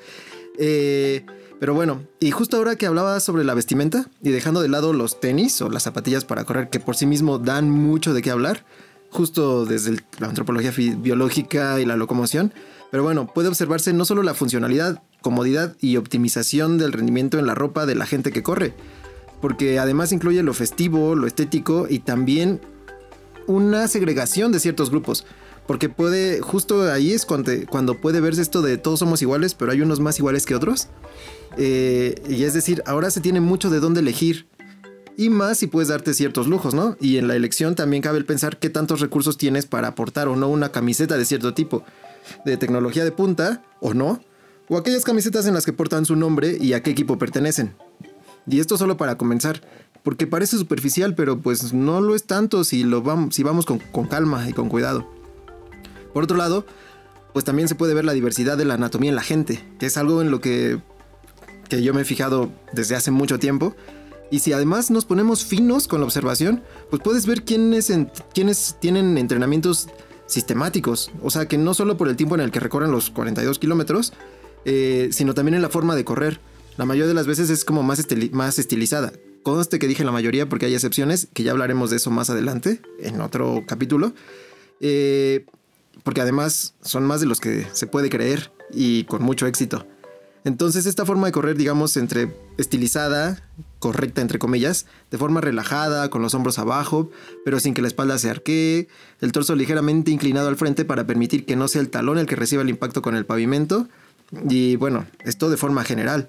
Eh, 0.57 1.25
pero 1.59 1.73
bueno, 1.73 2.03
y 2.19 2.31
justo 2.31 2.57
ahora 2.57 2.75
que 2.75 2.85
hablaba 2.85 3.19
sobre 3.19 3.43
la 3.43 3.53
vestimenta 3.53 4.09
y 4.21 4.31
dejando 4.31 4.61
de 4.61 4.67
lado 4.67 4.93
los 4.93 5.19
tenis 5.19 5.61
o 5.61 5.69
las 5.69 5.83
zapatillas 5.83 6.25
para 6.25 6.43
correr, 6.43 6.69
que 6.69 6.79
por 6.79 6.95
sí 6.95 7.05
mismo 7.05 7.39
dan 7.39 7.69
mucho 7.69 8.13
de 8.13 8.21
qué 8.21 8.31
hablar, 8.31 8.65
justo 9.09 9.65
desde 9.65 10.03
la 10.19 10.27
antropología 10.27 10.73
biológica 10.97 11.79
y 11.79 11.85
la 11.85 11.95
locomoción. 11.95 12.53
Pero 12.91 13.03
bueno, 13.03 13.27
puede 13.33 13.47
observarse 13.47 13.93
no 13.93 14.05
solo 14.05 14.23
la 14.23 14.33
funcionalidad, 14.33 15.01
comodidad 15.21 15.75
y 15.79 15.97
optimización 15.97 16.77
del 16.77 16.91
rendimiento 16.91 17.39
en 17.39 17.47
la 17.47 17.55
ropa 17.55 17.85
de 17.85 17.95
la 17.95 18.05
gente 18.05 18.31
que 18.31 18.43
corre, 18.43 18.73
porque 19.41 19.79
además 19.79 20.11
incluye 20.11 20.43
lo 20.43 20.53
festivo, 20.53 21.15
lo 21.15 21.27
estético 21.27 21.87
y 21.89 21.99
también 21.99 22.61
una 23.47 23.87
segregación 23.87 24.51
de 24.51 24.59
ciertos 24.59 24.89
grupos. 24.89 25.25
Porque 25.67 25.87
puede, 25.87 26.41
justo 26.41 26.91
ahí 26.91 27.13
es 27.13 27.25
cuando, 27.25 27.51
cuando 27.69 28.01
puede 28.01 28.19
verse 28.19 28.41
esto 28.41 28.61
de 28.61 28.77
todos 28.77 28.99
somos 28.99 29.21
iguales, 29.21 29.53
pero 29.53 29.71
hay 29.71 29.81
unos 29.81 29.99
más 30.01 30.19
iguales 30.19 30.45
que 30.45 30.55
otros. 30.55 30.87
Eh, 31.57 32.15
y 32.27 32.43
es 32.43 32.53
decir, 32.53 32.83
ahora 32.85 33.11
se 33.11 33.21
tiene 33.21 33.39
mucho 33.39 33.69
de 33.69 33.79
dónde 33.79 34.01
elegir. 34.01 34.47
Y 35.15 35.29
más 35.29 35.59
si 35.59 35.67
puedes 35.67 35.89
darte 35.89 36.13
ciertos 36.13 36.47
lujos, 36.47 36.73
¿no? 36.73 36.97
Y 36.99 37.17
en 37.17 37.27
la 37.27 37.35
elección 37.35 37.75
también 37.75 38.01
cabe 38.01 38.17
el 38.17 38.25
pensar 38.25 38.57
qué 38.57 38.69
tantos 38.69 38.99
recursos 38.99 39.37
tienes 39.37 39.65
para 39.65 39.89
aportar 39.89 40.27
o 40.27 40.35
no 40.35 40.49
una 40.49 40.69
camiseta 40.69 41.17
de 41.17 41.25
cierto 41.25 41.53
tipo, 41.53 41.83
de 42.45 42.57
tecnología 42.57 43.03
de 43.03 43.11
punta 43.11 43.63
o 43.79 43.93
no, 43.93 44.21
o 44.69 44.77
aquellas 44.77 45.03
camisetas 45.03 45.45
en 45.45 45.53
las 45.53 45.65
que 45.65 45.73
portan 45.73 46.05
su 46.05 46.15
nombre 46.15 46.57
y 46.59 46.73
a 46.73 46.81
qué 46.81 46.89
equipo 46.89 47.19
pertenecen. 47.19 47.75
Y 48.47 48.59
esto 48.59 48.77
solo 48.77 48.97
para 48.97 49.17
comenzar, 49.17 49.61
porque 50.03 50.27
parece 50.27 50.57
superficial, 50.57 51.15
pero 51.15 51.39
pues 51.39 51.73
no 51.73 52.01
lo 52.01 52.15
es 52.15 52.25
tanto 52.25 52.63
si, 52.63 52.83
lo 52.83 53.01
vamos, 53.01 53.35
si 53.35 53.43
vamos 53.43 53.65
con, 53.65 53.79
con 53.79 54.07
calma 54.07 54.49
y 54.49 54.53
con 54.53 54.69
cuidado. 54.69 55.07
Por 56.13 56.23
otro 56.23 56.37
lado, 56.37 56.65
pues 57.33 57.45
también 57.45 57.67
se 57.67 57.75
puede 57.75 57.93
ver 57.93 58.05
la 58.05 58.13
diversidad 58.13 58.57
de 58.57 58.65
la 58.65 58.75
anatomía 58.75 59.09
en 59.09 59.15
la 59.15 59.23
gente, 59.23 59.63
que 59.79 59.87
es 59.87 59.97
algo 59.97 60.21
en 60.21 60.29
lo 60.29 60.39
que, 60.39 60.79
que 61.67 61.81
yo 61.81 61.93
me 61.93 62.01
he 62.01 62.05
fijado 62.05 62.51
desde 62.71 62.95
hace 62.95 63.11
mucho 63.11 63.39
tiempo. 63.39 63.75
Y 64.29 64.39
si 64.39 64.53
además 64.53 64.91
nos 64.91 65.05
ponemos 65.05 65.45
finos 65.45 65.87
con 65.87 65.99
la 65.99 66.05
observación, 66.05 66.63
pues 66.89 67.01
puedes 67.03 67.25
ver 67.25 67.43
quiénes, 67.43 67.91
quiénes 68.33 68.77
tienen 68.79 69.17
entrenamientos 69.17 69.89
sistemáticos. 70.27 71.11
O 71.21 71.29
sea, 71.29 71.47
que 71.47 71.57
no 71.57 71.73
solo 71.73 71.97
por 71.97 72.07
el 72.07 72.15
tiempo 72.15 72.35
en 72.35 72.41
el 72.41 72.51
que 72.51 72.59
recorren 72.59 72.91
los 72.91 73.09
42 73.09 73.59
kilómetros, 73.59 74.13
eh, 74.65 75.09
sino 75.11 75.33
también 75.33 75.55
en 75.55 75.61
la 75.61 75.69
forma 75.69 75.95
de 75.95 76.05
correr. 76.05 76.39
La 76.77 76.85
mayoría 76.85 77.07
de 77.07 77.13
las 77.13 77.27
veces 77.27 77.49
es 77.49 77.65
como 77.65 77.83
más, 77.83 78.05
más 78.31 78.59
estilizada. 78.59 79.13
Conste 79.43 79.77
que 79.77 79.87
dije 79.87 80.03
la 80.03 80.11
mayoría 80.11 80.47
porque 80.47 80.65
hay 80.65 80.73
excepciones, 80.73 81.27
que 81.33 81.43
ya 81.43 81.51
hablaremos 81.51 81.89
de 81.89 81.97
eso 81.97 82.09
más 82.11 82.29
adelante, 82.29 82.81
en 82.99 83.21
otro 83.21 83.63
capítulo. 83.67 84.13
Eh, 84.79 85.45
porque 86.03 86.21
además 86.21 86.73
son 86.81 87.05
más 87.05 87.19
de 87.19 87.27
los 87.27 87.39
que 87.39 87.67
se 87.71 87.87
puede 87.87 88.09
creer 88.09 88.51
y 88.71 89.03
con 89.05 89.21
mucho 89.21 89.45
éxito. 89.45 89.85
Entonces 90.45 90.85
esta 90.85 91.05
forma 91.05 91.27
de 91.27 91.31
correr, 91.31 91.55
digamos, 91.55 91.95
entre 91.95 92.35
estilizada, 92.57 93.47
correcta 93.79 94.21
entre 94.21 94.39
comillas, 94.39 94.87
de 95.09 95.17
forma 95.17 95.39
relajada, 95.39 96.09
con 96.09 96.21
los 96.21 96.33
hombros 96.33 96.59
abajo, 96.59 97.09
pero 97.45 97.59
sin 97.59 97.73
que 97.73 97.81
la 97.81 97.87
espalda 97.87 98.17
se 98.17 98.29
arquee, 98.29 98.89
el 99.21 99.31
torso 99.31 99.55
ligeramente 99.55 100.11
inclinado 100.11 100.49
al 100.49 100.57
frente 100.57 100.83
para 100.83 101.05
permitir 101.05 101.45
que 101.45 101.55
no 101.55 101.69
sea 101.69 101.81
el 101.81 101.89
talón 101.89 102.17
el 102.17 102.25
que 102.25 102.35
reciba 102.35 102.61
el 102.61 102.69
impacto 102.69 103.01
con 103.01 103.15
el 103.15 103.25
pavimento, 103.25 103.87
y 104.49 104.75
bueno, 104.75 105.05
esto 105.23 105.49
de 105.49 105.57
forma 105.57 105.83
general. 105.83 106.27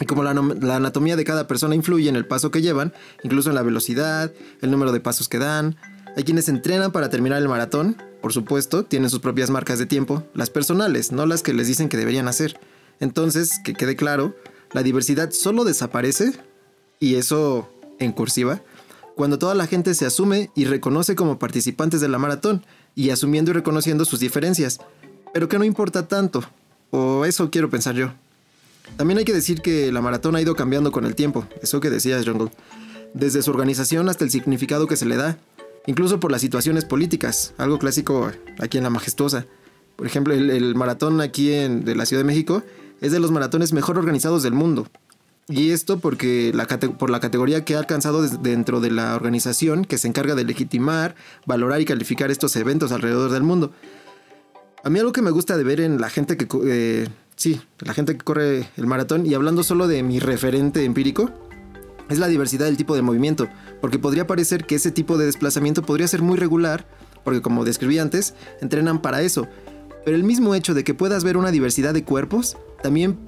Y 0.00 0.06
como 0.06 0.22
la, 0.22 0.30
anatomía 0.30 1.16
de 1.16 1.24
cada 1.24 1.46
persona 1.46 1.74
influye 1.74 2.08
en 2.08 2.16
el 2.16 2.26
paso 2.26 2.50
que 2.50 2.62
llevan, 2.62 2.92
incluso 3.22 3.48
en 3.48 3.54
la 3.54 3.62
velocidad, 3.62 4.32
el 4.60 4.70
número 4.70 4.92
de 4.92 5.00
pasos 5.00 5.28
que 5.28 5.38
dan, 5.38 5.76
hay 6.16 6.24
quienes 6.24 6.48
entrenan 6.48 6.92
para 6.92 7.10
terminar 7.10 7.38
el 7.38 7.48
maratón, 7.48 7.96
por 8.20 8.32
supuesto, 8.32 8.84
tienen 8.84 9.10
sus 9.10 9.20
propias 9.20 9.50
marcas 9.50 9.78
de 9.78 9.86
tiempo, 9.86 10.24
las 10.34 10.50
personales, 10.50 11.12
no 11.12 11.26
las 11.26 11.42
que 11.42 11.52
les 11.52 11.66
dicen 11.66 11.88
que 11.88 11.96
deberían 11.96 12.28
hacer. 12.28 12.58
Entonces, 13.00 13.60
que 13.64 13.74
quede 13.74 13.96
claro, 13.96 14.34
la 14.72 14.82
diversidad 14.82 15.30
solo 15.30 15.64
desaparece, 15.64 16.32
y 17.00 17.14
eso 17.14 17.70
en 17.98 18.12
cursiva, 18.12 18.62
cuando 19.14 19.38
toda 19.38 19.54
la 19.54 19.66
gente 19.66 19.94
se 19.94 20.06
asume 20.06 20.50
y 20.54 20.64
reconoce 20.64 21.14
como 21.14 21.38
participantes 21.38 22.00
de 22.00 22.08
la 22.08 22.18
maratón, 22.18 22.64
y 22.94 23.10
asumiendo 23.10 23.52
y 23.52 23.54
reconociendo 23.54 24.04
sus 24.04 24.20
diferencias, 24.20 24.80
pero 25.32 25.48
que 25.48 25.58
no 25.58 25.64
importa 25.64 26.08
tanto, 26.08 26.42
o 26.90 27.24
eso 27.24 27.50
quiero 27.50 27.70
pensar 27.70 27.94
yo. 27.94 28.12
También 28.96 29.18
hay 29.18 29.24
que 29.24 29.32
decir 29.32 29.60
que 29.60 29.92
la 29.92 30.00
maratón 30.00 30.36
ha 30.36 30.40
ido 30.40 30.56
cambiando 30.56 30.90
con 30.90 31.04
el 31.04 31.14
tiempo, 31.14 31.46
eso 31.62 31.80
que 31.80 31.90
decías, 31.90 32.26
Jungle, 32.26 32.50
desde 33.14 33.42
su 33.42 33.50
organización 33.50 34.08
hasta 34.08 34.24
el 34.24 34.30
significado 34.30 34.86
que 34.86 34.96
se 34.96 35.06
le 35.06 35.16
da, 35.16 35.38
incluso 35.86 36.20
por 36.20 36.32
las 36.32 36.40
situaciones 36.40 36.84
políticas, 36.84 37.54
algo 37.58 37.78
clásico 37.78 38.30
aquí 38.58 38.78
en 38.78 38.84
La 38.84 38.90
Majestuosa. 38.90 39.46
Por 39.96 40.06
ejemplo, 40.06 40.34
el, 40.34 40.74
maratón 40.74 41.20
aquí 41.20 41.52
en, 41.52 41.84
de 41.84 41.96
la 41.96 42.06
Ciudad 42.06 42.22
de 42.22 42.26
México 42.26 42.62
es 43.00 43.12
de 43.12 43.20
los 43.20 43.30
maratones 43.30 43.72
mejor 43.72 43.98
organizados 43.98 44.42
del 44.42 44.52
mundo. 44.52 44.86
Y 45.48 45.70
esto 45.70 45.98
porque 45.98 46.52
la, 46.54 46.66
por 46.66 47.08
la 47.08 47.20
categoría 47.20 47.64
que 47.64 47.74
ha 47.74 47.78
alcanzado 47.78 48.22
dentro 48.22 48.80
de 48.80 48.90
la 48.90 49.16
organización 49.16 49.86
que 49.86 49.96
se 49.96 50.06
encarga 50.06 50.34
de 50.34 50.44
legitimar, 50.44 51.14
valorar 51.46 51.80
y 51.80 51.86
calificar 51.86 52.30
estos 52.30 52.54
eventos 52.56 52.92
alrededor 52.92 53.30
del 53.30 53.42
mundo. 53.42 53.72
A 54.84 54.90
mí 54.90 54.98
algo 54.98 55.12
que 55.12 55.22
me 55.22 55.30
gusta 55.30 55.56
de 55.56 55.64
ver 55.64 55.80
en 55.80 56.00
la 56.00 56.10
gente 56.10 56.36
que... 56.36 56.46
Eh, 56.64 57.08
sí, 57.38 57.60
la 57.78 57.94
gente 57.94 58.14
que 58.16 58.24
corre 58.24 58.68
el 58.76 58.86
maratón 58.86 59.24
y 59.24 59.32
hablando 59.32 59.62
solo 59.62 59.86
de 59.86 60.02
mi 60.02 60.18
referente 60.18 60.84
empírico, 60.84 61.30
es 62.10 62.18
la 62.18 62.26
diversidad 62.26 62.66
del 62.66 62.76
tipo 62.76 62.96
de 62.96 63.02
movimiento, 63.02 63.48
porque 63.80 63.98
podría 63.98 64.26
parecer 64.26 64.66
que 64.66 64.74
ese 64.74 64.90
tipo 64.90 65.16
de 65.16 65.26
desplazamiento 65.26 65.82
podría 65.82 66.08
ser 66.08 66.20
muy 66.20 66.36
regular, 66.36 66.88
porque 67.22 67.40
como 67.40 67.64
describí 67.64 67.98
antes, 67.98 68.34
entrenan 68.60 69.00
para 69.00 69.22
eso, 69.22 69.46
pero 70.04 70.16
el 70.16 70.24
mismo 70.24 70.54
hecho 70.54 70.74
de 70.74 70.84
que 70.84 70.94
puedas 70.94 71.22
ver 71.22 71.36
una 71.36 71.52
diversidad 71.52 71.94
de 71.94 72.02
cuerpos, 72.02 72.56
también, 72.82 73.18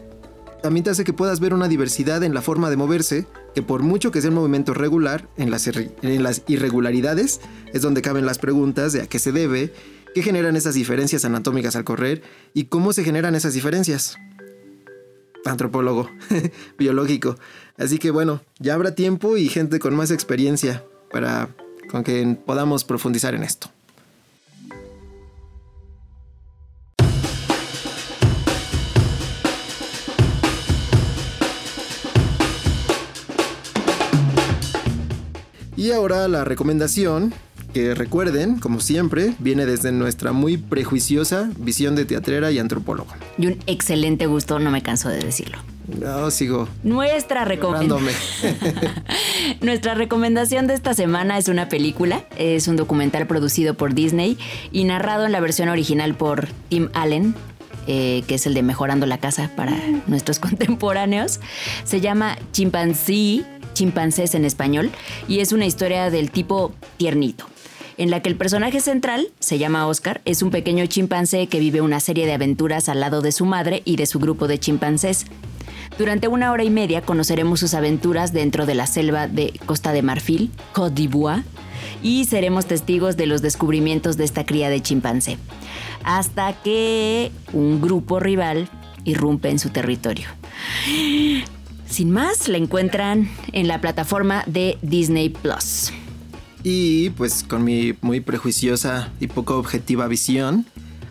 también 0.62 0.82
te 0.82 0.90
hace 0.90 1.04
que 1.04 1.12
puedas 1.12 1.38
ver 1.38 1.54
una 1.54 1.68
diversidad 1.68 2.24
en 2.24 2.34
la 2.34 2.42
forma 2.42 2.68
de 2.68 2.76
moverse, 2.76 3.26
que 3.54 3.62
por 3.62 3.82
mucho 3.82 4.10
que 4.10 4.20
sea 4.20 4.30
un 4.30 4.36
movimiento 4.36 4.74
regular, 4.74 5.28
en 5.36 5.50
las, 5.50 5.68
en 5.68 6.22
las 6.22 6.42
irregularidades 6.48 7.40
es 7.72 7.82
donde 7.82 8.02
caben 8.02 8.26
las 8.26 8.38
preguntas 8.38 8.92
de 8.92 9.02
a 9.02 9.06
qué 9.06 9.18
se 9.18 9.30
debe, 9.30 9.72
qué 10.14 10.22
generan 10.22 10.56
esas 10.56 10.74
diferencias 10.74 11.24
anatómicas 11.24 11.76
al 11.76 11.84
correr 11.84 12.22
y 12.54 12.64
cómo 12.64 12.92
se 12.92 13.04
generan 13.04 13.34
esas 13.34 13.54
diferencias. 13.54 14.16
Antropólogo, 15.44 16.10
biológico. 16.78 17.36
Así 17.78 17.98
que 17.98 18.10
bueno, 18.10 18.42
ya 18.58 18.74
habrá 18.74 18.94
tiempo 18.94 19.36
y 19.36 19.48
gente 19.48 19.78
con 19.78 19.94
más 19.94 20.10
experiencia 20.10 20.84
para 21.10 21.48
con 21.90 22.04
que 22.04 22.36
podamos 22.44 22.84
profundizar 22.84 23.34
en 23.34 23.42
esto. 23.42 23.70
Y 35.76 35.92
ahora 35.92 36.28
la 36.28 36.44
recomendación 36.44 37.32
que 37.70 37.94
recuerden, 37.94 38.58
como 38.58 38.80
siempre, 38.80 39.34
viene 39.38 39.66
desde 39.66 39.92
nuestra 39.92 40.32
muy 40.32 40.56
prejuiciosa 40.56 41.50
visión 41.58 41.96
de 41.96 42.04
teatrera 42.04 42.50
y 42.50 42.58
antropólogo. 42.58 43.10
Y 43.38 43.46
un 43.46 43.58
excelente 43.66 44.26
gusto, 44.26 44.58
no 44.58 44.70
me 44.70 44.82
canso 44.82 45.08
de 45.08 45.18
decirlo. 45.18 45.58
No, 45.98 46.30
sigo. 46.30 46.68
Nuestra 46.82 47.44
recomendación. 47.44 48.14
Nuestra 49.60 49.94
recomendación 49.94 50.66
de 50.66 50.74
esta 50.74 50.94
semana 50.94 51.38
es 51.38 51.48
una 51.48 51.68
película. 51.68 52.24
Es 52.36 52.68
un 52.68 52.76
documental 52.76 53.26
producido 53.26 53.74
por 53.74 53.94
Disney 53.94 54.38
y 54.72 54.84
narrado 54.84 55.26
en 55.26 55.32
la 55.32 55.40
versión 55.40 55.68
original 55.68 56.14
por 56.14 56.48
Tim 56.68 56.90
Allen, 56.94 57.34
eh, 57.86 58.22
que 58.28 58.36
es 58.36 58.46
el 58.46 58.54
de 58.54 58.62
Mejorando 58.62 59.06
la 59.06 59.18
Casa 59.18 59.50
para 59.56 59.76
nuestros 60.06 60.38
contemporáneos. 60.40 61.40
Se 61.84 62.00
llama 62.00 62.38
Chimpancé, 62.52 63.44
chimpancés 63.74 64.34
en 64.34 64.44
español, 64.44 64.90
y 65.28 65.40
es 65.40 65.52
una 65.52 65.66
historia 65.66 66.10
del 66.10 66.30
tipo 66.30 66.72
tiernito 66.98 67.46
en 68.00 68.10
la 68.10 68.22
que 68.22 68.30
el 68.30 68.36
personaje 68.36 68.80
central, 68.80 69.28
se 69.40 69.58
llama 69.58 69.86
Oscar, 69.86 70.22
es 70.24 70.40
un 70.40 70.50
pequeño 70.50 70.86
chimpancé 70.86 71.48
que 71.48 71.60
vive 71.60 71.82
una 71.82 72.00
serie 72.00 72.24
de 72.24 72.32
aventuras 72.32 72.88
al 72.88 72.98
lado 72.98 73.20
de 73.20 73.30
su 73.30 73.44
madre 73.44 73.82
y 73.84 73.96
de 73.96 74.06
su 74.06 74.18
grupo 74.18 74.48
de 74.48 74.58
chimpancés. 74.58 75.26
Durante 75.98 76.26
una 76.26 76.50
hora 76.50 76.64
y 76.64 76.70
media 76.70 77.02
conoceremos 77.02 77.60
sus 77.60 77.74
aventuras 77.74 78.32
dentro 78.32 78.64
de 78.64 78.74
la 78.74 78.86
selva 78.86 79.28
de 79.28 79.52
Costa 79.66 79.92
de 79.92 80.00
Marfil, 80.00 80.50
Côte 80.72 80.94
d'Ivoire, 80.94 81.42
y 82.02 82.24
seremos 82.24 82.64
testigos 82.64 83.18
de 83.18 83.26
los 83.26 83.42
descubrimientos 83.42 84.16
de 84.16 84.24
esta 84.24 84.46
cría 84.46 84.70
de 84.70 84.80
chimpancé, 84.80 85.36
hasta 86.02 86.54
que 86.54 87.30
un 87.52 87.82
grupo 87.82 88.18
rival 88.18 88.70
irrumpe 89.04 89.50
en 89.50 89.58
su 89.58 89.68
territorio. 89.68 90.26
Sin 91.86 92.10
más, 92.10 92.48
la 92.48 92.56
encuentran 92.56 93.30
en 93.52 93.68
la 93.68 93.82
plataforma 93.82 94.42
de 94.46 94.78
Disney 94.80 95.28
Plus. 95.28 95.92
Y 96.62 97.10
pues 97.10 97.42
con 97.42 97.64
mi 97.64 97.94
muy 98.02 98.20
prejuiciosa 98.20 99.10
y 99.18 99.28
poco 99.28 99.56
objetiva 99.56 100.06
visión, 100.08 100.66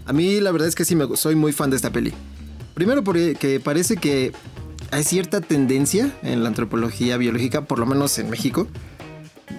a 0.05 0.13
mí 0.13 0.39
la 0.39 0.51
verdad 0.51 0.67
es 0.67 0.75
que 0.75 0.85
sí 0.85 0.95
me, 0.95 1.15
soy 1.15 1.35
muy 1.35 1.51
fan 1.51 1.69
de 1.69 1.75
esta 1.75 1.91
peli. 1.91 2.13
Primero 2.73 3.03
porque 3.03 3.59
parece 3.63 3.97
que 3.97 4.31
hay 4.91 5.03
cierta 5.03 5.41
tendencia 5.41 6.11
en 6.23 6.43
la 6.43 6.49
antropología 6.49 7.17
biológica, 7.17 7.65
por 7.65 7.79
lo 7.79 7.85
menos 7.85 8.17
en 8.19 8.29
México, 8.29 8.67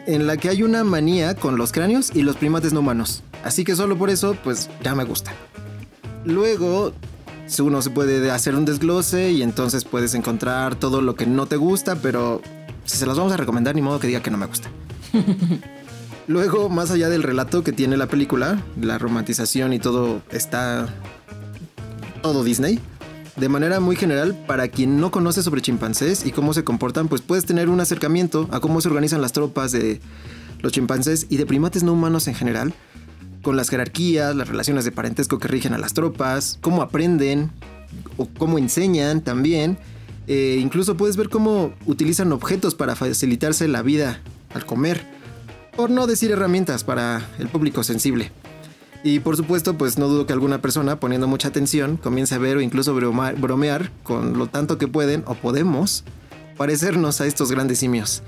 en 0.07 0.26
la 0.26 0.37
que 0.37 0.48
hay 0.48 0.62
una 0.62 0.85
manía 0.85 1.35
con 1.35 1.57
los 1.57 1.72
cráneos 1.72 2.11
y 2.14 2.22
los 2.22 2.37
primates 2.37 2.72
no 2.72 2.81
humanos. 2.81 3.22
Así 3.44 3.64
que 3.64 3.76
solo 3.76 3.96
por 3.96 4.11
eso, 4.11 4.37
pues 4.42 4.70
ya 4.83 4.94
me 4.94 5.05
gusta. 5.05 5.33
Luego, 6.24 6.92
uno 7.59 7.83
se 7.83 7.90
puede 7.90 8.31
hacer 8.31 8.55
un 8.55 8.64
desglose 8.64 9.33
y 9.33 9.42
entonces 9.42 9.85
puedes 9.85 10.14
encontrar 10.14 10.76
todo 10.76 11.03
lo 11.03 11.14
que 11.14 11.26
no 11.26 11.46
te 11.46 11.57
gusta, 11.57 11.96
pero 11.96 12.40
si 12.85 12.96
se 12.96 13.07
los 13.07 13.18
vamos 13.18 13.33
a 13.33 13.37
recomendar, 13.37 13.74
ni 13.74 13.83
modo 13.83 13.98
que 14.00 14.07
diga 14.07 14.22
que 14.22 14.31
no 14.31 14.38
me 14.38 14.46
gusta. 14.46 14.68
Luego, 16.31 16.69
más 16.69 16.93
allá 16.93 17.09
del 17.09 17.25
relato 17.25 17.64
que 17.64 17.73
tiene 17.73 17.97
la 17.97 18.07
película, 18.07 18.62
la 18.81 18.99
romantización 18.99 19.73
y 19.73 19.81
todo 19.81 20.23
está 20.31 20.88
todo 22.23 22.45
Disney. 22.45 22.79
De 23.35 23.49
manera 23.49 23.81
muy 23.81 23.97
general, 23.97 24.37
para 24.47 24.69
quien 24.69 25.01
no 25.01 25.11
conoce 25.11 25.43
sobre 25.43 25.61
chimpancés 25.61 26.25
y 26.25 26.31
cómo 26.31 26.55
se 26.55 26.62
comportan, 26.62 27.09
pues 27.09 27.21
puedes 27.21 27.47
tener 27.47 27.69
un 27.69 27.81
acercamiento 27.81 28.49
a 28.53 28.61
cómo 28.61 28.81
se 28.81 28.87
organizan 28.87 29.21
las 29.21 29.33
tropas 29.33 29.73
de 29.73 30.01
los 30.61 30.71
chimpancés 30.71 31.27
y 31.31 31.37
de 31.37 31.47
primates 31.47 31.83
no 31.83 31.95
humanos 31.95 32.29
en 32.29 32.37
general, 32.37 32.75
con 33.43 33.57
las 33.57 33.69
jerarquías, 33.69 34.37
las 34.37 34.47
relaciones 34.47 34.85
de 34.85 34.93
parentesco 34.93 35.40
que 35.40 35.49
rigen 35.49 35.75
a 35.75 35.79
las 35.79 35.95
tropas, 35.95 36.59
cómo 36.61 36.83
aprenden 36.83 37.51
o 38.19 38.29
cómo 38.38 38.57
enseñan 38.57 39.21
también. 39.23 39.79
Eh, 40.29 40.61
incluso 40.62 40.97
puedes 40.97 41.16
ver 41.16 41.29
cómo 41.29 41.73
utilizan 41.87 42.31
objetos 42.31 42.77
para 42.77 42.95
facilitarse 42.95 43.66
la 43.66 43.83
vida 43.83 44.23
al 44.55 44.64
comer, 44.64 45.19
por 45.77 45.91
no 45.91 46.07
decir 46.07 46.31
herramientas 46.31 46.85
para 46.85 47.27
el 47.39 47.49
público 47.49 47.83
sensible. 47.83 48.33
Y 49.03 49.21
por 49.21 49.37
supuesto, 49.37 49.79
pues 49.79 49.99
no 49.99 50.09
dudo 50.09 50.27
que 50.27 50.33
alguna 50.33 50.61
persona 50.61 51.01
poniendo 51.01 51.27
mucha 51.27 51.49
atención 51.49 51.97
comience 51.97 52.35
a 52.35 52.39
ver 52.39 52.59
o 52.59 52.61
incluso 52.61 52.95
bromear 52.95 53.91
con 54.03 54.37
lo 54.37 54.47
tanto 54.47 54.77
que 54.77 54.89
pueden 54.89 55.23
o 55.27 55.35
podemos 55.35 56.05
parecernos 56.57 57.21
a 57.21 57.27
estos 57.27 57.51
grandes 57.51 57.79
simios. 57.79 58.23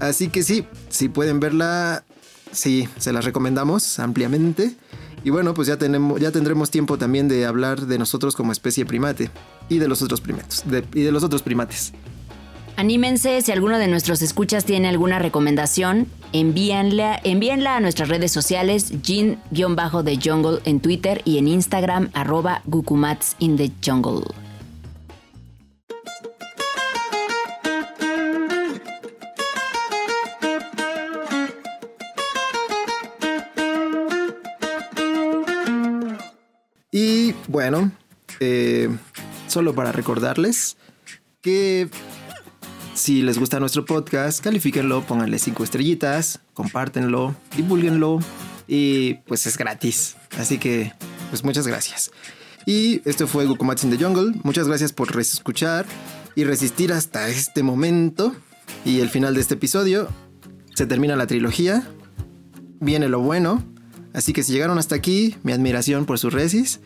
Así 0.00 0.28
que 0.28 0.42
sí, 0.42 0.66
si 0.88 1.08
pueden 1.08 1.40
verla, 1.40 2.04
sí, 2.52 2.88
se 2.96 3.12
las 3.12 3.24
recomendamos 3.24 3.98
ampliamente. 3.98 4.74
Y 5.24 5.30
bueno, 5.30 5.54
pues 5.54 5.68
ya, 5.68 5.76
tenemos, 5.78 6.20
ya 6.20 6.30
tendremos 6.30 6.70
tiempo 6.70 6.98
también 6.98 7.28
de 7.28 7.44
hablar 7.46 7.82
de 7.82 7.98
nosotros 7.98 8.36
como 8.36 8.52
especie 8.52 8.86
primate 8.86 9.30
y 9.68 9.78
de 9.78 9.88
los 9.88 10.02
otros 10.02 10.20
primates. 10.20 10.64
y 10.94 11.02
de 11.02 11.12
los 11.12 11.22
otros 11.22 11.42
primates. 11.42 11.92
Anímense, 12.76 13.40
si 13.40 13.52
alguno 13.52 13.78
de 13.78 13.86
nuestros 13.86 14.20
escuchas 14.20 14.64
tiene 14.64 14.88
alguna 14.88 15.20
recomendación, 15.20 16.08
envíenla, 16.32 17.20
envíenla 17.22 17.76
a 17.76 17.80
nuestras 17.80 18.08
redes 18.08 18.32
sociales, 18.32 18.92
Jin-de 19.00 20.18
Jungle 20.22 20.58
en 20.64 20.80
Twitter 20.80 21.22
y 21.24 21.38
en 21.38 21.46
Instagram, 21.46 22.10
arroba 22.14 22.62
Gukumats 22.64 23.36
in 23.38 23.56
the 23.56 23.70
Jungle. 23.84 24.24
Y 36.90 37.34
bueno, 37.46 37.92
eh, 38.40 38.88
solo 39.46 39.74
para 39.76 39.92
recordarles 39.92 40.76
que 41.40 41.88
si 42.94 43.22
les 43.22 43.38
gusta 43.38 43.60
nuestro 43.60 43.84
podcast, 43.84 44.42
califíquenlo, 44.42 45.02
pónganle 45.02 45.38
cinco 45.38 45.64
estrellitas, 45.64 46.40
compártenlo, 46.54 47.34
divulguenlo 47.56 48.20
y 48.68 49.14
pues 49.26 49.46
es 49.46 49.58
gratis. 49.58 50.16
Así 50.38 50.58
que, 50.58 50.92
pues 51.30 51.44
muchas 51.44 51.66
gracias. 51.66 52.10
Y 52.66 53.02
esto 53.04 53.26
fue 53.26 53.46
Gokumats 53.46 53.84
in 53.84 53.90
the 53.90 54.02
Jungle. 54.02 54.40
Muchas 54.42 54.68
gracias 54.68 54.92
por 54.92 55.18
escuchar 55.20 55.86
y 56.34 56.44
resistir 56.44 56.92
hasta 56.92 57.28
este 57.28 57.62
momento. 57.62 58.34
Y 58.84 59.00
el 59.00 59.10
final 59.10 59.34
de 59.34 59.40
este 59.40 59.54
episodio 59.54 60.08
se 60.74 60.86
termina 60.86 61.16
la 61.16 61.26
trilogía. 61.26 61.86
Viene 62.80 63.08
lo 63.08 63.20
bueno. 63.20 63.62
Así 64.12 64.32
que 64.32 64.42
si 64.42 64.52
llegaron 64.52 64.78
hasta 64.78 64.94
aquí, 64.94 65.36
mi 65.42 65.52
admiración 65.52 66.06
por 66.06 66.18
su 66.18 66.30
resis 66.30 66.80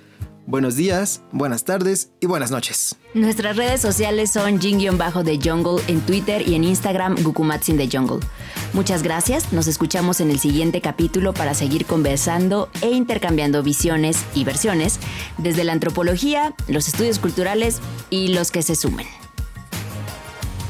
buenos 0.48 0.76
días, 0.76 1.20
buenas 1.30 1.64
tardes 1.64 2.10
y 2.20 2.26
buenas 2.26 2.50
noches. 2.50 2.96
Nuestras 3.12 3.54
redes 3.56 3.82
sociales 3.82 4.30
son 4.30 4.58
Jin-de 4.58 5.38
Jungle 5.42 5.82
en 5.88 6.00
Twitter 6.00 6.48
y 6.48 6.54
en 6.54 6.64
Instagram 6.64 7.16
Gukumatsin 7.22 7.76
de 7.76 7.86
Jungle. 7.86 8.26
Muchas 8.72 9.02
gracias, 9.02 9.52
nos 9.52 9.66
escuchamos 9.66 10.20
en 10.20 10.30
el 10.30 10.38
siguiente 10.38 10.80
capítulo 10.80 11.34
para 11.34 11.52
seguir 11.52 11.84
conversando 11.84 12.70
e 12.80 12.90
intercambiando 12.90 13.62
visiones 13.62 14.24
y 14.34 14.44
versiones 14.44 14.98
desde 15.36 15.64
la 15.64 15.72
antropología, 15.72 16.54
los 16.66 16.88
estudios 16.88 17.18
culturales 17.18 17.80
y 18.08 18.28
los 18.28 18.50
que 18.50 18.62
se 18.62 18.74
sumen. 18.74 19.06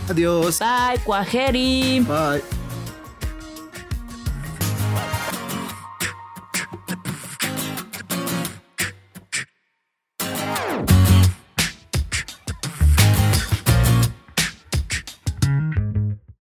Adiós. 0.09 0.59
Bye, 0.59 1.01
Cuajeri. 1.05 2.01
Bye. 2.01 2.58